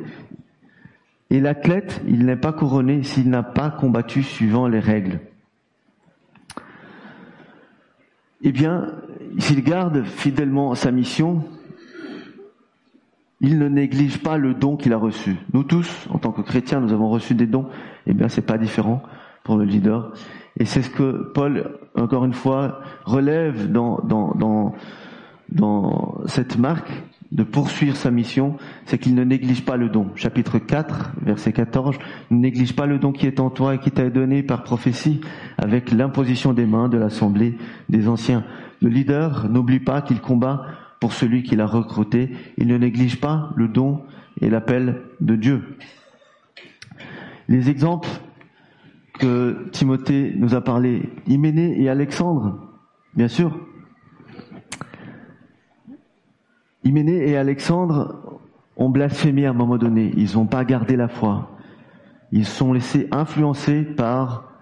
et 1.30 1.40
l'athlète, 1.40 2.02
il 2.06 2.26
n'est 2.26 2.36
pas 2.36 2.52
couronné 2.52 3.02
s'il 3.02 3.28
n'a 3.28 3.42
pas 3.42 3.70
combattu 3.70 4.22
suivant 4.22 4.68
les 4.68 4.78
règles. 4.78 5.20
Eh 8.42 8.52
bien, 8.52 8.86
s'il 9.38 9.62
garde 9.64 10.04
fidèlement 10.04 10.74
sa 10.74 10.90
mission, 10.90 11.44
il 13.40 13.58
ne 13.58 13.68
néglige 13.68 14.18
pas 14.22 14.36
le 14.36 14.54
don 14.54 14.76
qu'il 14.76 14.92
a 14.92 14.96
reçu. 14.96 15.36
Nous 15.52 15.64
tous, 15.64 16.06
en 16.10 16.18
tant 16.18 16.30
que 16.30 16.42
chrétiens, 16.42 16.80
nous 16.80 16.92
avons 16.92 17.08
reçu 17.08 17.34
des 17.34 17.46
dons. 17.46 17.68
Eh 18.06 18.14
bien, 18.14 18.28
c'est 18.28 18.42
pas 18.42 18.58
différent 18.58 19.02
pour 19.44 19.56
le 19.56 19.64
leader. 19.64 20.12
Et 20.58 20.64
c'est 20.64 20.82
ce 20.82 20.90
que 20.90 21.30
Paul, 21.34 21.78
encore 21.94 22.24
une 22.24 22.32
fois, 22.32 22.80
relève 23.04 23.70
dans, 23.70 23.98
dans, 23.98 24.34
dans, 24.34 24.74
dans 25.50 26.18
cette 26.26 26.58
marque 26.58 26.90
de 27.30 27.42
poursuivre 27.42 27.96
sa 27.96 28.10
mission, 28.10 28.56
c'est 28.86 28.98
qu'il 28.98 29.14
ne 29.14 29.24
néglige 29.24 29.64
pas 29.64 29.76
le 29.76 29.88
don. 29.88 30.08
Chapitre 30.14 30.58
4, 30.58 31.12
verset 31.22 31.52
14, 31.52 31.96
ne 32.30 32.38
néglige 32.38 32.76
pas 32.76 32.86
le 32.86 32.98
don 32.98 33.12
qui 33.12 33.26
est 33.26 33.40
en 33.40 33.50
toi 33.50 33.74
et 33.74 33.78
qui 33.78 33.90
t'a 33.90 34.08
donné 34.08 34.42
par 34.42 34.62
prophétie 34.62 35.20
avec 35.58 35.90
l'imposition 35.90 36.52
des 36.52 36.64
mains 36.64 36.88
de 36.88 36.96
l'assemblée 36.96 37.58
des 37.88 38.08
anciens. 38.08 38.44
Le 38.80 38.88
leader 38.88 39.48
n'oublie 39.48 39.80
pas 39.80 40.00
qu'il 40.00 40.20
combat 40.20 40.64
pour 41.00 41.12
celui 41.12 41.42
qu'il 41.42 41.60
a 41.60 41.66
recruté. 41.66 42.30
Il 42.56 42.68
ne 42.68 42.78
néglige 42.78 43.20
pas 43.20 43.50
le 43.56 43.66
don 43.66 44.02
et 44.40 44.48
l'appel 44.48 45.02
de 45.20 45.34
Dieu. 45.34 45.76
Les 47.48 47.68
exemples 47.68 48.08
que 49.18 49.68
Timothée 49.70 50.34
nous 50.36 50.54
a 50.54 50.60
parlé, 50.60 51.10
Hyménée 51.26 51.80
et 51.80 51.88
Alexandre, 51.88 52.58
bien 53.14 53.28
sûr, 53.28 53.58
Hyménée 56.84 57.30
et 57.30 57.36
Alexandre 57.36 58.40
ont 58.76 58.90
blasphémé 58.90 59.46
à 59.46 59.50
un 59.50 59.54
moment 59.54 59.78
donné. 59.78 60.12
Ils 60.16 60.34
n'ont 60.34 60.46
pas 60.46 60.64
gardé 60.64 60.96
la 60.96 61.08
foi. 61.08 61.56
Ils 62.30 62.44
sont 62.44 62.72
laissés 62.72 63.08
influencer 63.10 63.82
par 63.82 64.52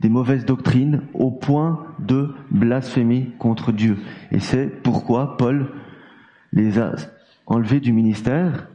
des 0.00 0.08
mauvaises 0.08 0.44
doctrines 0.44 1.02
au 1.14 1.30
point 1.30 1.84
de 1.98 2.30
blasphémer 2.50 3.32
contre 3.38 3.72
Dieu. 3.72 3.98
Et 4.30 4.40
c'est 4.40 4.66
pourquoi 4.82 5.36
Paul 5.36 5.72
les 6.52 6.78
a 6.78 6.94
enlevés 7.46 7.80
du 7.80 7.92
ministère. 7.92 8.68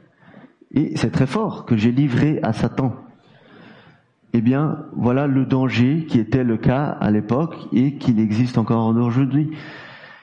Et 0.71 0.95
c'est 0.95 1.11
très 1.11 1.27
fort 1.27 1.65
que 1.65 1.75
j'ai 1.75 1.91
livré 1.91 2.39
à 2.43 2.53
Satan. 2.53 2.95
Eh 4.33 4.41
bien, 4.41 4.85
voilà 4.95 5.27
le 5.27 5.45
danger 5.45 6.05
qui 6.07 6.19
était 6.19 6.43
le 6.43 6.57
cas 6.57 6.85
à 6.85 7.11
l'époque 7.11 7.55
et 7.73 7.95
qui 7.95 8.17
existe 8.19 8.57
encore 8.57 8.87
aujourd'hui. 8.87 9.51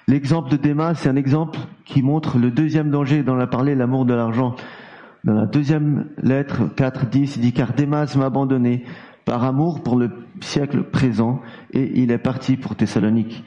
L'exemple 0.07 0.51
de 0.51 0.57
Démas, 0.57 0.95
c'est 0.95 1.11
un 1.11 1.17
exemple 1.17 1.59
qui 1.85 2.03
montre 2.03 2.39
le 2.39 2.51
deuxième 2.51 2.91
danger 2.91 3.23
dont 3.23 3.37
on 3.37 3.41
a 3.41 3.47
parlé, 3.47 3.75
l'amour 3.75 4.07
de 4.07 4.15
l'argent. 4.15 4.57
Dans 5.25 5.35
la 5.35 5.45
deuxième 5.45 6.07
lettre, 6.23 6.75
4, 6.75 7.07
10, 7.07 7.37
il 7.37 7.43
dit, 7.43 7.53
car 7.53 7.75
Démas 7.75 8.17
m'a 8.17 8.25
abandonné 8.25 8.85
par 9.27 9.45
amour 9.45 9.83
pour 9.83 9.97
le 9.97 10.11
siècle 10.41 10.85
présent 10.85 11.43
et 11.75 12.01
il 12.01 12.11
est 12.11 12.19
parti 12.19 12.57
pour 12.57 12.77
Thessalonique. 12.77 13.45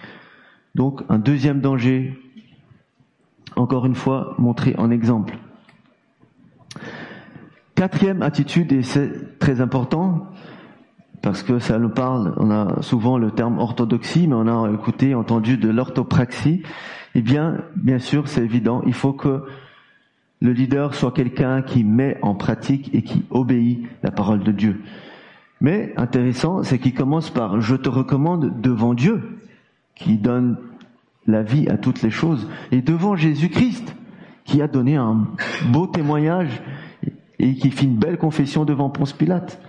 Donc, 0.76 1.02
un 1.10 1.18
deuxième 1.18 1.60
danger, 1.60 2.20
encore 3.56 3.88
une 3.88 3.96
fois, 3.96 4.36
montré 4.38 4.76
en 4.78 4.92
exemple. 4.92 5.40
Quatrième 7.74 8.22
attitude, 8.22 8.72
et 8.74 8.84
c'est 8.84 9.40
très 9.40 9.60
important, 9.60 10.28
parce 11.32 11.44
que 11.44 11.60
ça 11.60 11.80
nous 11.80 11.88
parle, 11.88 12.34
on 12.36 12.52
a 12.52 12.82
souvent 12.82 13.18
le 13.18 13.32
terme 13.32 13.58
orthodoxie, 13.58 14.28
mais 14.28 14.36
on 14.36 14.48
a 14.48 14.70
écouté, 14.70 15.16
entendu 15.16 15.56
de 15.56 15.70
l'orthopraxie. 15.70 16.62
Eh 17.16 17.22
bien, 17.22 17.62
bien 17.78 18.00
sûr, 18.00 18.28
c'est 18.28 18.44
évident, 18.44 18.82
il 18.86 18.94
faut 18.94 19.14
que 19.14 19.46
le 20.42 20.52
leader 20.52 20.94
soit 20.94 21.14
quelqu'un 21.14 21.62
qui 21.62 21.86
met 21.86 22.18
en 22.22 22.36
pratique 22.36 22.94
et 22.94 23.02
qui 23.02 23.24
obéit 23.30 23.88
la 24.04 24.12
parole 24.12 24.44
de 24.44 24.52
Dieu. 24.52 24.82
Mais 25.62 25.94
intéressant, 25.96 26.64
c'est 26.64 26.80
qu'il 26.80 26.94
commence 26.94 27.30
par 27.30 27.62
je 27.62 27.78
te 27.78 27.88
recommande 27.88 28.60
devant 28.60 28.94
Dieu, 28.94 29.40
qui 29.96 30.18
donne 30.18 30.58
la 31.28 31.44
vie 31.44 31.70
à 31.70 31.78
toutes 31.78 32.02
les 32.02 32.12
choses, 32.12 32.50
et 32.74 32.82
devant 32.82 33.16
Jésus-Christ, 33.16 33.96
qui 34.44 34.62
a 34.62 34.68
donné 34.68 34.98
un 34.98 35.30
beau 35.70 35.88
témoignage 35.88 36.62
et 37.40 37.56
qui 37.56 37.72
fit 37.72 37.86
une 37.86 37.96
belle 37.96 38.18
confession 38.18 38.66
devant 38.66 38.90
Ponce 38.90 39.14
Pilate 39.14 39.62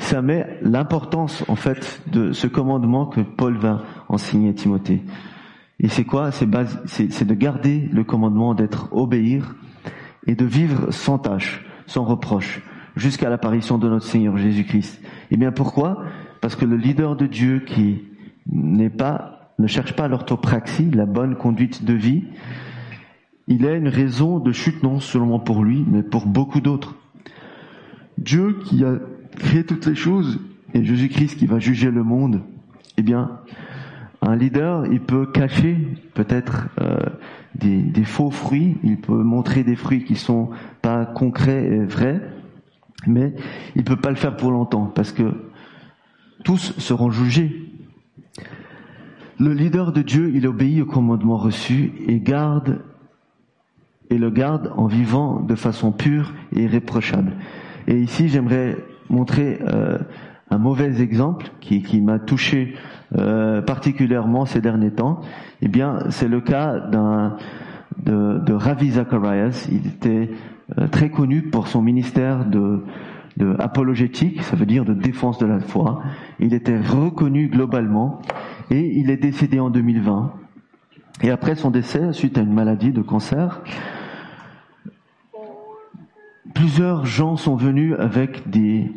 ça 0.00 0.22
met 0.22 0.58
l'importance 0.62 1.44
en 1.46 1.56
fait 1.56 2.02
de 2.10 2.32
ce 2.32 2.46
commandement 2.46 3.06
que 3.06 3.20
Paul 3.20 3.56
va 3.58 3.82
enseigner 4.08 4.48
à 4.48 4.52
Timothée. 4.54 5.02
Et 5.78 5.88
c'est 5.88 6.04
quoi 6.04 6.30
C'est 6.32 6.46
de 7.24 7.34
garder 7.34 7.88
le 7.92 8.02
commandement 8.02 8.54
d'être 8.54 8.88
obéir 8.92 9.54
et 10.26 10.34
de 10.34 10.44
vivre 10.44 10.90
sans 10.90 11.18
tâche, 11.18 11.64
sans 11.86 12.04
reproche, 12.04 12.62
jusqu'à 12.96 13.28
l'apparition 13.28 13.78
de 13.78 13.88
notre 13.88 14.06
Seigneur 14.06 14.36
Jésus-Christ. 14.36 15.00
Et 15.02 15.06
eh 15.32 15.36
bien 15.36 15.52
pourquoi? 15.52 16.02
Parce 16.40 16.56
que 16.56 16.64
le 16.64 16.76
leader 16.76 17.14
de 17.14 17.26
Dieu 17.26 17.60
qui 17.60 18.02
n'est 18.50 18.90
pas, 18.90 19.52
ne 19.58 19.66
cherche 19.66 19.94
pas 19.94 20.08
l'orthopraxie, 20.08 20.90
la 20.90 21.06
bonne 21.06 21.36
conduite 21.36 21.84
de 21.84 21.92
vie, 21.92 22.24
il 23.48 23.66
a 23.66 23.74
une 23.74 23.88
raison 23.88 24.38
de 24.38 24.52
chute 24.52 24.82
non 24.82 24.98
seulement 24.98 25.40
pour 25.40 25.62
lui, 25.62 25.84
mais 25.86 26.02
pour 26.02 26.26
beaucoup 26.26 26.60
d'autres. 26.60 26.96
Dieu 28.16 28.58
qui 28.64 28.84
a 28.84 28.98
créer 29.40 29.64
toutes 29.64 29.86
les 29.86 29.94
choses 29.94 30.40
et 30.74 30.84
Jésus-Christ 30.84 31.36
qui 31.36 31.46
va 31.46 31.58
juger 31.58 31.90
le 31.90 32.02
monde, 32.02 32.42
eh 32.96 33.02
bien, 33.02 33.40
un 34.22 34.36
leader, 34.36 34.86
il 34.86 35.00
peut 35.00 35.26
cacher 35.26 35.76
peut-être 36.14 36.68
euh, 36.80 36.98
des, 37.54 37.82
des, 37.82 38.04
faux 38.04 38.30
fruits, 38.30 38.76
il 38.84 38.98
peut 38.98 39.22
montrer 39.22 39.64
des 39.64 39.76
fruits 39.76 40.04
qui 40.04 40.14
sont 40.14 40.50
pas 40.82 41.06
concrets 41.06 41.64
et 41.64 41.84
vrais, 41.84 42.20
mais 43.06 43.34
il 43.76 43.84
peut 43.84 43.96
pas 43.96 44.10
le 44.10 44.16
faire 44.16 44.36
pour 44.36 44.50
longtemps 44.50 44.86
parce 44.86 45.12
que 45.12 45.32
tous 46.44 46.78
seront 46.78 47.10
jugés. 47.10 47.66
Le 49.38 49.54
leader 49.54 49.92
de 49.92 50.02
Dieu, 50.02 50.30
il 50.34 50.46
obéit 50.46 50.82
au 50.82 50.86
commandement 50.86 51.38
reçu 51.38 51.92
et 52.06 52.20
garde 52.20 52.82
et 54.10 54.18
le 54.18 54.28
garde 54.28 54.72
en 54.76 54.86
vivant 54.86 55.40
de 55.40 55.54
façon 55.54 55.92
pure 55.92 56.34
et 56.54 56.64
irréprochable. 56.64 57.32
Et 57.86 57.98
ici, 57.98 58.28
j'aimerais 58.28 58.76
montrer 59.10 59.58
euh, 59.62 59.98
un 60.50 60.58
mauvais 60.58 61.00
exemple 61.02 61.50
qui, 61.60 61.82
qui 61.82 62.00
m'a 62.00 62.18
touché 62.18 62.74
euh, 63.16 63.60
particulièrement 63.62 64.46
ces 64.46 64.60
derniers 64.60 64.92
temps. 64.92 65.20
Eh 65.60 65.68
bien, 65.68 65.98
c'est 66.10 66.28
le 66.28 66.40
cas 66.40 66.78
d'un 66.78 67.36
de, 67.98 68.38
de, 68.38 68.52
Ravi 68.52 68.92
Zacharias. 68.92 69.68
Il 69.70 69.86
était 69.86 70.30
euh, 70.78 70.86
très 70.88 71.10
connu 71.10 71.42
pour 71.42 71.68
son 71.68 71.82
ministère 71.82 72.46
de, 72.46 72.84
de 73.36 73.56
apologétique, 73.58 74.42
ça 74.42 74.56
veut 74.56 74.66
dire 74.66 74.84
de 74.84 74.94
défense 74.94 75.38
de 75.38 75.46
la 75.46 75.60
foi. 75.60 76.02
Il 76.38 76.54
était 76.54 76.78
reconnu 76.78 77.48
globalement 77.48 78.20
et 78.70 78.98
il 78.98 79.10
est 79.10 79.16
décédé 79.16 79.60
en 79.60 79.70
2020. 79.70 80.32
Et 81.22 81.30
après 81.30 81.54
son 81.54 81.70
décès, 81.70 82.12
suite 82.12 82.38
à 82.38 82.40
une 82.40 82.54
maladie 82.54 82.92
de 82.92 83.02
cancer, 83.02 83.62
plusieurs 86.54 87.06
gens 87.06 87.36
sont 87.36 87.56
venus 87.56 87.94
avec 87.98 88.48
des, 88.48 88.92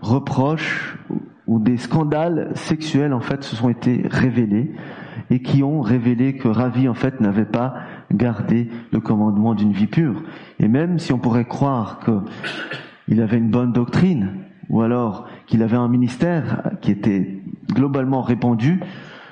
reproches 0.00 0.98
ou 1.46 1.58
des 1.58 1.76
scandales 1.76 2.52
sexuels 2.54 3.12
en 3.12 3.20
fait 3.20 3.42
se 3.44 3.54
sont 3.56 3.68
été 3.68 4.02
révélés 4.10 4.72
et 5.30 5.42
qui 5.42 5.62
ont 5.62 5.80
révélé 5.80 6.36
que 6.36 6.48
Ravi 6.48 6.88
en 6.88 6.94
fait 6.94 7.20
n'avait 7.20 7.44
pas 7.44 7.74
gardé 8.12 8.70
le 8.92 9.00
commandement 9.00 9.54
d'une 9.54 9.72
vie 9.72 9.86
pure. 9.86 10.22
Et 10.58 10.68
même 10.68 10.98
si 10.98 11.12
on 11.12 11.18
pourrait 11.18 11.44
croire 11.44 12.00
qu'il 12.00 13.20
avait 13.20 13.38
une 13.38 13.50
bonne 13.50 13.72
doctrine 13.72 14.44
ou 14.68 14.82
alors 14.82 15.28
qu'il 15.46 15.62
avait 15.62 15.76
un 15.76 15.88
ministère 15.88 16.70
qui 16.80 16.90
était 16.90 17.42
globalement 17.72 18.22
répandu, 18.22 18.80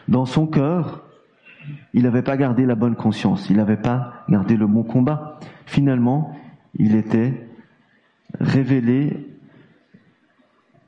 dans 0.09 0.25
son 0.25 0.47
cœur, 0.47 1.08
il 1.95 2.03
n'avait 2.05 2.23
pas 2.23 2.37
gardé 2.37 2.67
la 2.67 2.75
bonne 2.75 2.97
conscience, 2.97 3.49
il 3.51 3.57
n'avait 3.57 3.77
pas 3.77 4.25
gardé 4.29 4.57
le 4.57 4.67
bon 4.67 4.83
combat. 4.83 5.39
Finalement, 5.67 6.37
il 6.75 6.95
était 6.95 7.49
révélé. 8.39 9.27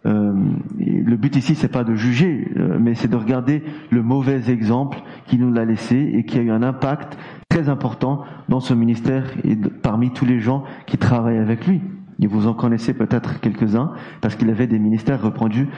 Euh, 0.06 0.32
le 0.78 1.16
but 1.16 1.36
ici, 1.36 1.54
c'est 1.54 1.68
pas 1.68 1.84
de 1.84 1.94
juger, 1.94 2.48
euh, 2.56 2.78
mais 2.80 2.94
c'est 2.94 3.08
de 3.08 3.16
regarder 3.16 3.62
le 3.90 4.02
mauvais 4.02 4.50
exemple 4.50 4.98
qu'il 5.26 5.40
nous 5.40 5.58
a 5.58 5.64
laissé 5.64 5.96
et 5.96 6.24
qui 6.24 6.38
a 6.38 6.42
eu 6.42 6.50
un 6.50 6.62
impact 6.62 7.18
très 7.48 7.68
important 7.68 8.24
dans 8.48 8.60
ce 8.60 8.72
ministère 8.72 9.24
et 9.44 9.56
parmi 9.56 10.12
tous 10.12 10.24
les 10.24 10.40
gens 10.40 10.64
qui 10.86 10.96
travaillent 10.96 11.38
avec 11.38 11.66
lui. 11.66 11.82
Et 12.22 12.26
vous 12.26 12.46
en 12.46 12.54
connaissez 12.54 12.94
peut-être 12.94 13.40
quelques-uns 13.40 13.92
parce 14.20 14.36
qu'il 14.36 14.50
avait 14.50 14.66
des 14.66 14.78
ministères 14.78 15.20
reprendus 15.20 15.68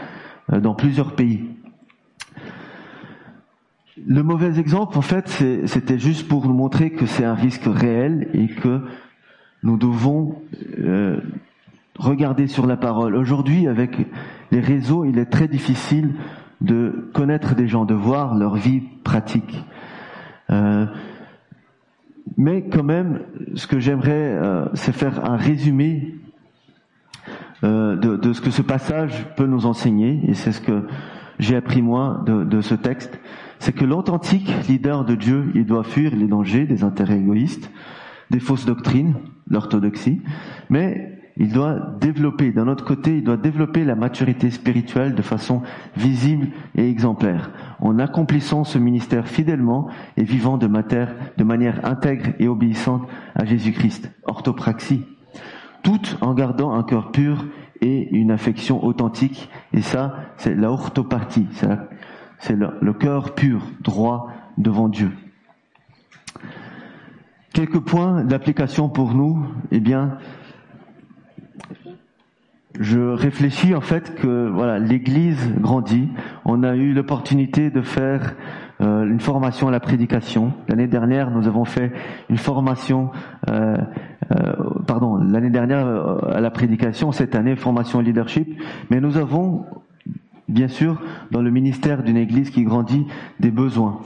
euh, 0.52 0.60
dans 0.60 0.74
plusieurs 0.74 1.14
pays. 1.14 1.44
Le 3.98 4.22
mauvais 4.22 4.58
exemple, 4.58 4.96
en 4.96 5.02
fait, 5.02 5.28
c'était 5.66 5.98
juste 5.98 6.26
pour 6.26 6.46
nous 6.46 6.54
montrer 6.54 6.90
que 6.90 7.04
c'est 7.04 7.26
un 7.26 7.34
risque 7.34 7.66
réel 7.66 8.28
et 8.32 8.46
que 8.46 8.80
nous 9.62 9.76
devons 9.76 10.40
euh, 10.78 11.20
regarder 11.98 12.46
sur 12.46 12.66
la 12.66 12.78
parole. 12.78 13.14
Aujourd'hui, 13.14 13.68
avec 13.68 13.98
les 14.50 14.60
réseaux, 14.60 15.04
il 15.04 15.18
est 15.18 15.26
très 15.26 15.46
difficile 15.46 16.14
de 16.62 17.10
connaître 17.12 17.54
des 17.54 17.68
gens, 17.68 17.84
de 17.84 17.92
voir 17.92 18.34
leur 18.34 18.56
vie 18.56 18.80
pratique. 19.04 19.62
Euh, 20.48 20.86
mais 22.38 22.62
quand 22.62 22.84
même, 22.84 23.20
ce 23.56 23.66
que 23.66 23.78
j'aimerais, 23.78 24.10
euh, 24.10 24.64
c'est 24.72 24.92
faire 24.92 25.22
un 25.30 25.36
résumé 25.36 26.14
de, 27.62 28.16
de, 28.16 28.32
ce 28.32 28.40
que 28.40 28.50
ce 28.50 28.62
passage 28.62 29.24
peut 29.36 29.46
nous 29.46 29.66
enseigner, 29.66 30.20
et 30.26 30.34
c'est 30.34 30.50
ce 30.50 30.60
que 30.60 30.84
j'ai 31.38 31.56
appris 31.56 31.82
moi 31.82 32.24
de, 32.26 32.60
ce 32.60 32.74
texte 32.74 33.20
c'est 33.58 33.72
que 33.72 33.84
l'authentique 33.84 34.52
leader 34.68 35.04
de 35.04 35.14
Dieu, 35.14 35.52
il 35.54 35.66
doit 35.66 35.84
fuir 35.84 36.16
les 36.16 36.26
dangers 36.26 36.64
des 36.64 36.82
intérêts 36.82 37.18
égoïstes, 37.18 37.70
des 38.30 38.40
fausses 38.40 38.66
doctrines, 38.66 39.14
l'orthodoxie, 39.48 40.20
mais 40.68 41.20
il 41.36 41.52
doit 41.52 41.78
développer, 42.00 42.50
d'un 42.50 42.68
autre 42.68 42.84
côté, 42.84 43.18
il 43.18 43.24
doit 43.24 43.36
développer 43.36 43.84
la 43.84 43.94
maturité 43.94 44.50
spirituelle 44.50 45.14
de 45.14 45.22
façon 45.22 45.62
visible 45.96 46.48
et 46.76 46.88
exemplaire, 46.88 47.50
en 47.80 47.98
accomplissant 47.98 48.64
ce 48.64 48.78
ministère 48.78 49.28
fidèlement 49.28 49.88
et 50.16 50.24
vivant 50.24 50.58
de, 50.58 50.66
de 50.66 51.44
manière 51.44 51.84
intègre 51.84 52.32
et 52.38 52.48
obéissante 52.48 53.08
à 53.34 53.44
Jésus-Christ, 53.44 54.10
orthopraxie, 54.24 55.04
tout 55.82 56.00
en 56.20 56.34
gardant 56.34 56.72
un 56.72 56.82
cœur 56.82 57.12
pur 57.12 57.46
et 57.82 58.08
une 58.14 58.30
affection 58.30 58.82
authentique, 58.84 59.50
et 59.74 59.82
ça, 59.82 60.16
c'est 60.38 60.54
la 60.54 60.70
orthopartie, 60.70 61.46
c'est 61.52 61.68
c'est 62.42 62.56
le, 62.56 62.92
cœur 62.92 63.36
pur, 63.36 63.62
droit 63.82 64.28
devant 64.58 64.88
Dieu. 64.88 65.12
Quelques 67.52 67.78
points 67.78 68.24
d'application 68.24 68.88
pour 68.88 69.14
nous. 69.14 69.46
Eh 69.70 69.78
bien, 69.78 70.18
je 72.80 72.98
réfléchis 72.98 73.76
en 73.76 73.80
fait 73.80 74.16
que 74.16 74.48
voilà, 74.48 74.80
l'Église 74.80 75.54
grandit. 75.60 76.08
On 76.44 76.64
a 76.64 76.74
eu 76.74 76.92
l'opportunité 76.92 77.70
de 77.70 77.80
faire 77.80 78.34
euh, 78.82 79.04
une 79.04 79.20
formation 79.20 79.68
à 79.68 79.70
la 79.70 79.80
prédication. 79.80 80.52
L'année 80.68 80.88
dernière, 80.88 81.30
nous 81.30 81.46
avons 81.46 81.64
fait 81.64 81.92
une 82.28 82.36
formation, 82.36 83.10
euh, 83.48 83.76
euh, 84.32 84.52
pardon, 84.86 85.16
l'année 85.16 85.50
dernière 85.50 85.86
à 85.86 86.40
la 86.40 86.50
prédication. 86.50 87.12
Cette 87.12 87.34
année, 87.34 87.56
formation 87.56 88.00
au 88.00 88.02
leadership. 88.02 88.60
Mais 88.90 89.00
nous 89.00 89.16
avons 89.16 89.64
bien 90.48 90.68
sûr, 90.68 91.00
dans 91.30 91.40
le 91.40 91.50
ministère 91.50 92.02
d'une 92.02 92.16
Église 92.16 92.50
qui 92.50 92.64
grandit, 92.64 93.06
des 93.40 93.50
besoins. 93.50 94.00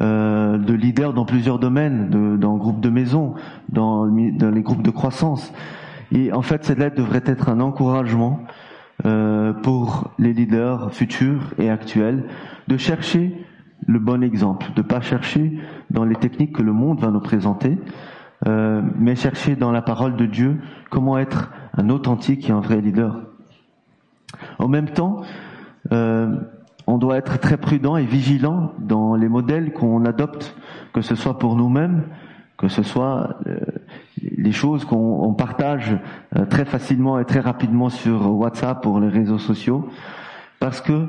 Euh, 0.00 0.56
de 0.56 0.72
leaders 0.72 1.12
dans 1.12 1.26
plusieurs 1.26 1.58
domaines, 1.58 2.08
de, 2.08 2.36
dans 2.38 2.54
le 2.54 2.58
groupe 2.58 2.80
de 2.80 2.88
maison, 2.88 3.34
dans, 3.68 4.06
dans, 4.06 4.50
les 4.50 4.62
groupes 4.62 4.82
de 4.82 4.90
croissance. 4.90 5.52
Et 6.10 6.32
en 6.32 6.40
fait, 6.40 6.64
cette 6.64 6.78
lettre 6.78 6.96
devrait 6.96 7.22
être 7.26 7.50
un 7.50 7.60
encouragement 7.60 8.40
euh, 9.04 9.52
pour 9.52 10.10
les 10.18 10.32
leaders 10.32 10.90
futurs 10.94 11.52
et 11.58 11.68
actuels 11.68 12.24
de 12.66 12.78
chercher 12.78 13.44
le 13.90 13.98
bon 13.98 14.22
exemple, 14.22 14.66
de 14.76 14.82
pas 14.82 15.00
chercher 15.00 15.58
dans 15.90 16.04
les 16.04 16.14
techniques 16.14 16.54
que 16.54 16.62
le 16.62 16.72
monde 16.72 17.00
va 17.00 17.10
nous 17.10 17.20
présenter, 17.20 17.76
euh, 18.46 18.82
mais 18.96 19.16
chercher 19.16 19.56
dans 19.56 19.72
la 19.72 19.82
parole 19.82 20.14
de 20.14 20.26
Dieu 20.26 20.60
comment 20.90 21.18
être 21.18 21.50
un 21.76 21.90
authentique 21.90 22.48
et 22.48 22.52
un 22.52 22.60
vrai 22.60 22.80
leader. 22.80 23.20
En 24.60 24.68
même 24.68 24.90
temps, 24.90 25.22
euh, 25.90 26.36
on 26.86 26.98
doit 26.98 27.16
être 27.16 27.40
très 27.40 27.56
prudent 27.56 27.96
et 27.96 28.04
vigilant 28.04 28.72
dans 28.78 29.16
les 29.16 29.28
modèles 29.28 29.72
qu'on 29.72 30.04
adopte, 30.04 30.56
que 30.92 31.00
ce 31.00 31.16
soit 31.16 31.38
pour 31.38 31.56
nous-mêmes, 31.56 32.04
que 32.58 32.68
ce 32.68 32.84
soit 32.84 33.38
euh, 33.48 33.58
les 34.22 34.52
choses 34.52 34.84
qu'on 34.84 35.34
partage 35.34 35.98
euh, 36.36 36.46
très 36.46 36.64
facilement 36.64 37.18
et 37.18 37.24
très 37.24 37.40
rapidement 37.40 37.88
sur 37.88 38.32
WhatsApp 38.36 38.82
pour 38.82 39.00
les 39.00 39.08
réseaux 39.08 39.38
sociaux, 39.38 39.88
parce 40.60 40.80
que 40.80 41.08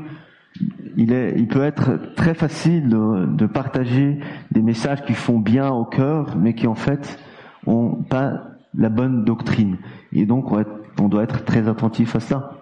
il, 0.98 1.14
est, 1.14 1.34
il 1.38 1.48
peut 1.48 1.64
être 1.64 2.14
très 2.16 2.34
facile 2.34 2.90
de, 2.90 3.46
partager 3.46 4.20
des 4.52 4.62
messages 4.62 5.04
qui 5.04 5.14
font 5.14 5.40
bien 5.40 5.70
au 5.70 5.86
cœur, 5.86 6.36
mais 6.38 6.54
qui 6.54 6.68
en 6.68 6.76
fait 6.76 7.20
ont 7.66 8.04
pas 8.04 8.44
la 8.76 8.90
bonne 8.90 9.24
doctrine. 9.24 9.78
Et 10.14 10.26
donc 10.26 10.52
on 11.00 11.08
doit 11.08 11.24
être 11.24 11.46
très 11.46 11.68
attentif 11.68 12.16
à 12.16 12.20
ça. 12.20 12.58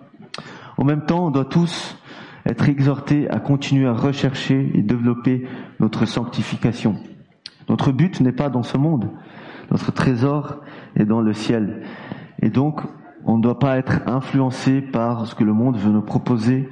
En 0.78 0.86
même 0.86 1.06
temps, 1.06 1.28
on 1.28 1.32
doit 1.32 1.46
tous 1.46 1.98
être 2.46 2.70
exhortés 2.70 3.30
à 3.30 3.40
continuer 3.40 3.88
à 3.88 3.94
rechercher 3.94 4.72
et 4.74 4.82
développer 4.82 5.46
notre 5.80 6.06
sanctification. 6.06 6.96
Notre 7.68 7.92
but 7.92 8.22
n'est 8.22 8.32
pas 8.32 8.50
dans 8.50 8.64
ce 8.64 8.78
monde. 8.78 9.10
Notre 9.72 9.92
trésor 9.92 10.62
est 10.96 11.06
dans 11.06 11.22
le 11.22 11.34
ciel. 11.34 11.82
Et 12.42 12.50
donc, 12.50 12.82
on 13.26 13.38
ne 13.38 13.44
doit 13.44 13.60
pas 13.60 13.78
être 13.78 14.08
influencé 14.08 14.82
par 14.82 15.28
ce 15.28 15.36
que 15.36 15.44
le 15.44 15.54
monde 15.54 15.78
veut 15.78 15.92
nous 15.92 16.02
proposer 16.02 16.70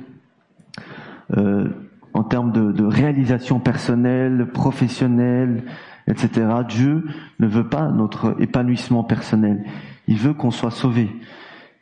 en 1.34 2.24
termes 2.24 2.52
de, 2.52 2.72
de, 2.72 2.84
réalisation 2.86 3.60
personnelle, 3.60 4.48
professionnelle, 4.54 5.64
etc. 6.08 6.48
Dieu 6.68 7.06
ne 7.40 7.48
veut 7.48 7.68
pas 7.68 7.90
notre 7.90 8.36
épanouissement 8.40 9.04
personnel. 9.04 9.66
Il 10.08 10.18
veut 10.18 10.34
qu'on 10.34 10.52
soit 10.52 10.72
sauvé. 10.72 11.10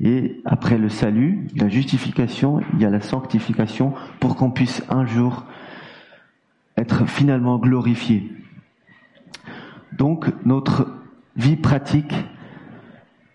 Et 0.01 0.41
après 0.45 0.77
le 0.77 0.89
salut, 0.89 1.47
la 1.55 1.69
justification, 1.69 2.59
il 2.73 2.81
y 2.81 2.85
a 2.85 2.89
la 2.89 3.01
sanctification 3.01 3.93
pour 4.19 4.35
qu'on 4.35 4.51
puisse 4.51 4.83
un 4.89 5.05
jour 5.05 5.45
être 6.77 7.07
finalement 7.07 7.57
glorifié. 7.57 8.31
Donc 9.93 10.27
notre 10.45 10.91
vie 11.37 11.55
pratique 11.55 12.13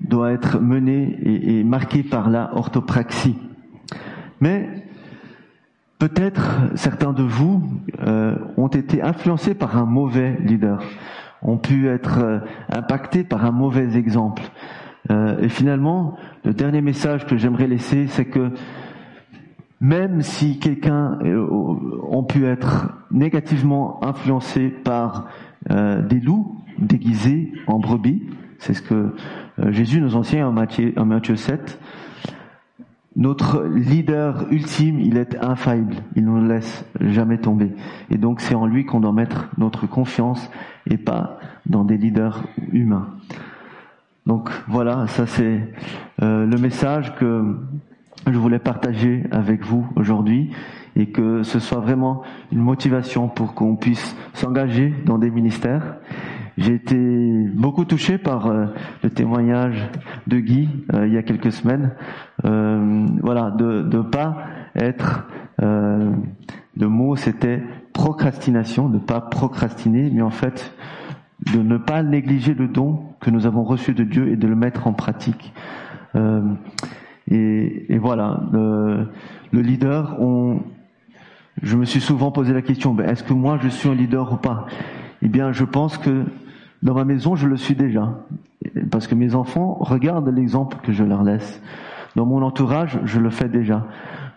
doit 0.01 0.33
être 0.33 0.59
menée 0.61 1.19
et, 1.23 1.65
marquée 1.65 2.03
par 2.03 2.31
la 2.31 2.55
orthopraxie. 2.57 3.39
Mais 4.41 4.80
peut-être 6.01 6.63
certains 6.75 7.13
de 7.13 7.23
vous 7.23 7.63
euh, 8.03 8.35
ont 8.57 8.69
été 8.69 9.03
influencés 9.03 9.55
par 9.55 9.77
un 9.77 9.85
mauvais 9.85 10.37
leader, 10.41 10.83
ont 11.43 11.59
pu 11.59 11.89
être 11.89 12.19
euh, 12.19 12.39
impactés 12.71 13.23
par 13.23 13.45
un 13.45 13.53
mauvais 13.53 13.97
exemple. 13.97 14.43
Euh, 15.11 15.41
et 15.41 15.49
finalement, 15.49 16.17
le 16.45 16.55
dernier 16.55 16.81
message 16.81 17.27
que 17.27 17.37
j'aimerais 17.37 17.69
laisser, 17.69 18.07
c'est 18.09 18.25
que 18.25 18.51
même 19.81 20.23
si 20.23 20.59
quelqu'un 20.59 21.19
ont 21.23 22.25
pu 22.25 22.45
être 22.45 22.93
négativement 23.11 24.05
influencé 24.05 24.69
par 24.69 25.29
des 25.71 26.21
loups 26.21 26.55
déguisés 26.79 27.55
en 27.67 27.79
brebis, 27.79 28.23
c'est 28.59 28.75
ce 28.75 28.83
que 28.83 29.15
Jésus 29.71 30.03
nous 30.03 30.17
enseigne 30.17 30.45
en 30.45 30.53
Matthieu 30.53 31.35
7, 31.35 31.81
notre 33.17 33.65
leader 33.65 34.47
ultime, 34.51 35.01
il 35.01 35.17
est 35.17 35.37
infaillible. 35.43 35.97
Il 36.15 36.25
ne 36.25 36.31
nous 36.31 36.47
laisse 36.47 36.85
jamais 37.01 37.39
tomber. 37.39 37.73
Et 38.11 38.19
donc 38.19 38.41
c'est 38.41 38.55
en 38.55 38.67
lui 38.67 38.87
qu'on 38.87 39.01
doit 39.01 39.13
mettre 39.13 39.49
notre 39.59 39.87
confiance 39.87 40.51
et 40.87 40.97
pas 40.97 41.39
dans 41.67 41.85
des 41.85 41.97
leaders 41.97 42.45
humains. 42.73 43.09
Donc 44.27 44.51
voilà, 44.69 45.07
ça 45.09 45.27
c'est 45.27 45.61
euh, 46.23 46.47
le 46.47 46.57
message 46.57 47.15
que 47.17 47.57
je 48.27 48.39
voulais 48.39 48.59
partager 48.59 49.25
avec 49.33 49.65
vous 49.65 49.87
aujourd'hui 49.97 50.51
et 50.95 51.11
que 51.11 51.43
ce 51.43 51.59
soit 51.59 51.81
vraiment 51.81 52.23
une 52.53 52.61
motivation 52.61 53.29
pour 53.29 53.55
qu'on 53.55 53.77
puisse 53.77 54.17
s'engager 54.35 54.95
dans 55.05 55.19
des 55.19 55.31
ministères. 55.31 55.97
J'ai 56.61 56.75
été 56.75 56.97
beaucoup 57.55 57.85
touché 57.85 58.19
par 58.19 58.47
euh, 58.47 58.67
le 59.03 59.11
témoignage 59.11 59.89
de 60.29 60.39
Guy 60.39 60.69
euh, 60.95 61.07
il 61.07 61.13
y 61.13 61.19
a 61.19 61.23
quelques 61.23 61.53
semaines. 61.53 61.91
voilà, 62.45 63.51
de 63.51 63.83
ne 63.83 64.03
pas 64.03 64.45
être 64.77 65.27
le 65.59 66.89
mot 66.89 67.17
c'était 67.17 67.63
procrastination, 67.93 68.89
de 68.89 68.95
ne 68.95 69.01
pas 69.01 69.21
procrastiner, 69.21 70.11
mais 70.11 70.23
en 70.23 70.31
fait 70.31 70.73
de 71.53 71.63
ne 71.63 71.79
pas 71.79 72.03
négliger 72.03 72.55
le 72.55 72.69
don 72.69 73.03
que 73.21 73.31
nous 73.31 73.47
avons 73.47 73.65
reçu 73.65 73.95
de 73.95 74.05
Dieu 74.05 74.29
et 74.29 74.37
de 74.37 74.47
le 74.47 74.55
mettre 74.55 74.87
en 74.87 74.93
pratique. 74.93 75.53
Euh, 76.17 76.43
et, 77.31 77.93
et, 77.93 77.99
voilà, 77.99 78.43
le, 78.53 79.09
le, 79.53 79.61
leader, 79.61 80.17
on, 80.21 80.61
je 81.63 81.77
me 81.77 81.85
suis 81.85 82.01
souvent 82.01 82.31
posé 82.31 82.53
la 82.53 82.63
question, 82.63 82.93
ben, 82.93 83.09
est-ce 83.09 83.23
que 83.23 83.33
moi 83.33 83.59
je 83.63 83.69
suis 83.69 83.89
un 83.89 83.95
leader 83.95 84.33
ou 84.33 84.37
pas? 84.37 84.67
Eh 85.23 85.29
bien, 85.29 85.53
je 85.53 85.65
pense 85.65 85.99
que 85.99 86.25
dans 86.83 86.95
ma 86.95 87.05
maison, 87.05 87.37
je 87.37 87.47
le 87.47 87.57
suis 87.57 87.75
déjà. 87.75 88.19
Parce 88.91 89.07
que 89.07 89.15
mes 89.15 89.35
enfants 89.35 89.77
regardent 89.81 90.29
l'exemple 90.29 90.79
que 90.83 90.93
je 90.93 91.05
leur 91.05 91.23
laisse. 91.23 91.63
Dans 92.17 92.27
mon 92.27 92.43
entourage, 92.43 92.99
je 93.05 93.21
le 93.21 93.31
fais 93.31 93.49
déjà. 93.49 93.87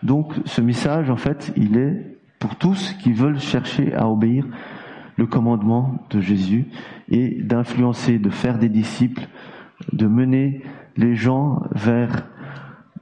Donc, 0.02 0.34
ce 0.44 0.60
message, 0.60 1.10
en 1.10 1.16
fait, 1.16 1.52
il 1.56 1.76
est 1.76 2.18
pour 2.38 2.56
tous 2.56 2.92
qui 3.02 3.12
veulent 3.12 3.40
chercher 3.40 3.94
à 3.94 4.08
obéir 4.08 4.46
le 5.16 5.26
commandement 5.26 5.98
de 6.10 6.20
Jésus 6.20 6.66
et 7.08 7.42
d'influencer, 7.42 8.18
de 8.18 8.30
faire 8.30 8.58
des 8.58 8.68
disciples, 8.68 9.28
de 9.92 10.06
mener 10.06 10.62
les 10.96 11.14
gens 11.14 11.62
vers 11.72 12.26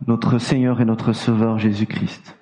notre 0.07 0.39
Seigneur 0.39 0.81
et 0.81 0.85
notre 0.85 1.13
Sauveur 1.13 1.59
Jésus-Christ. 1.59 2.37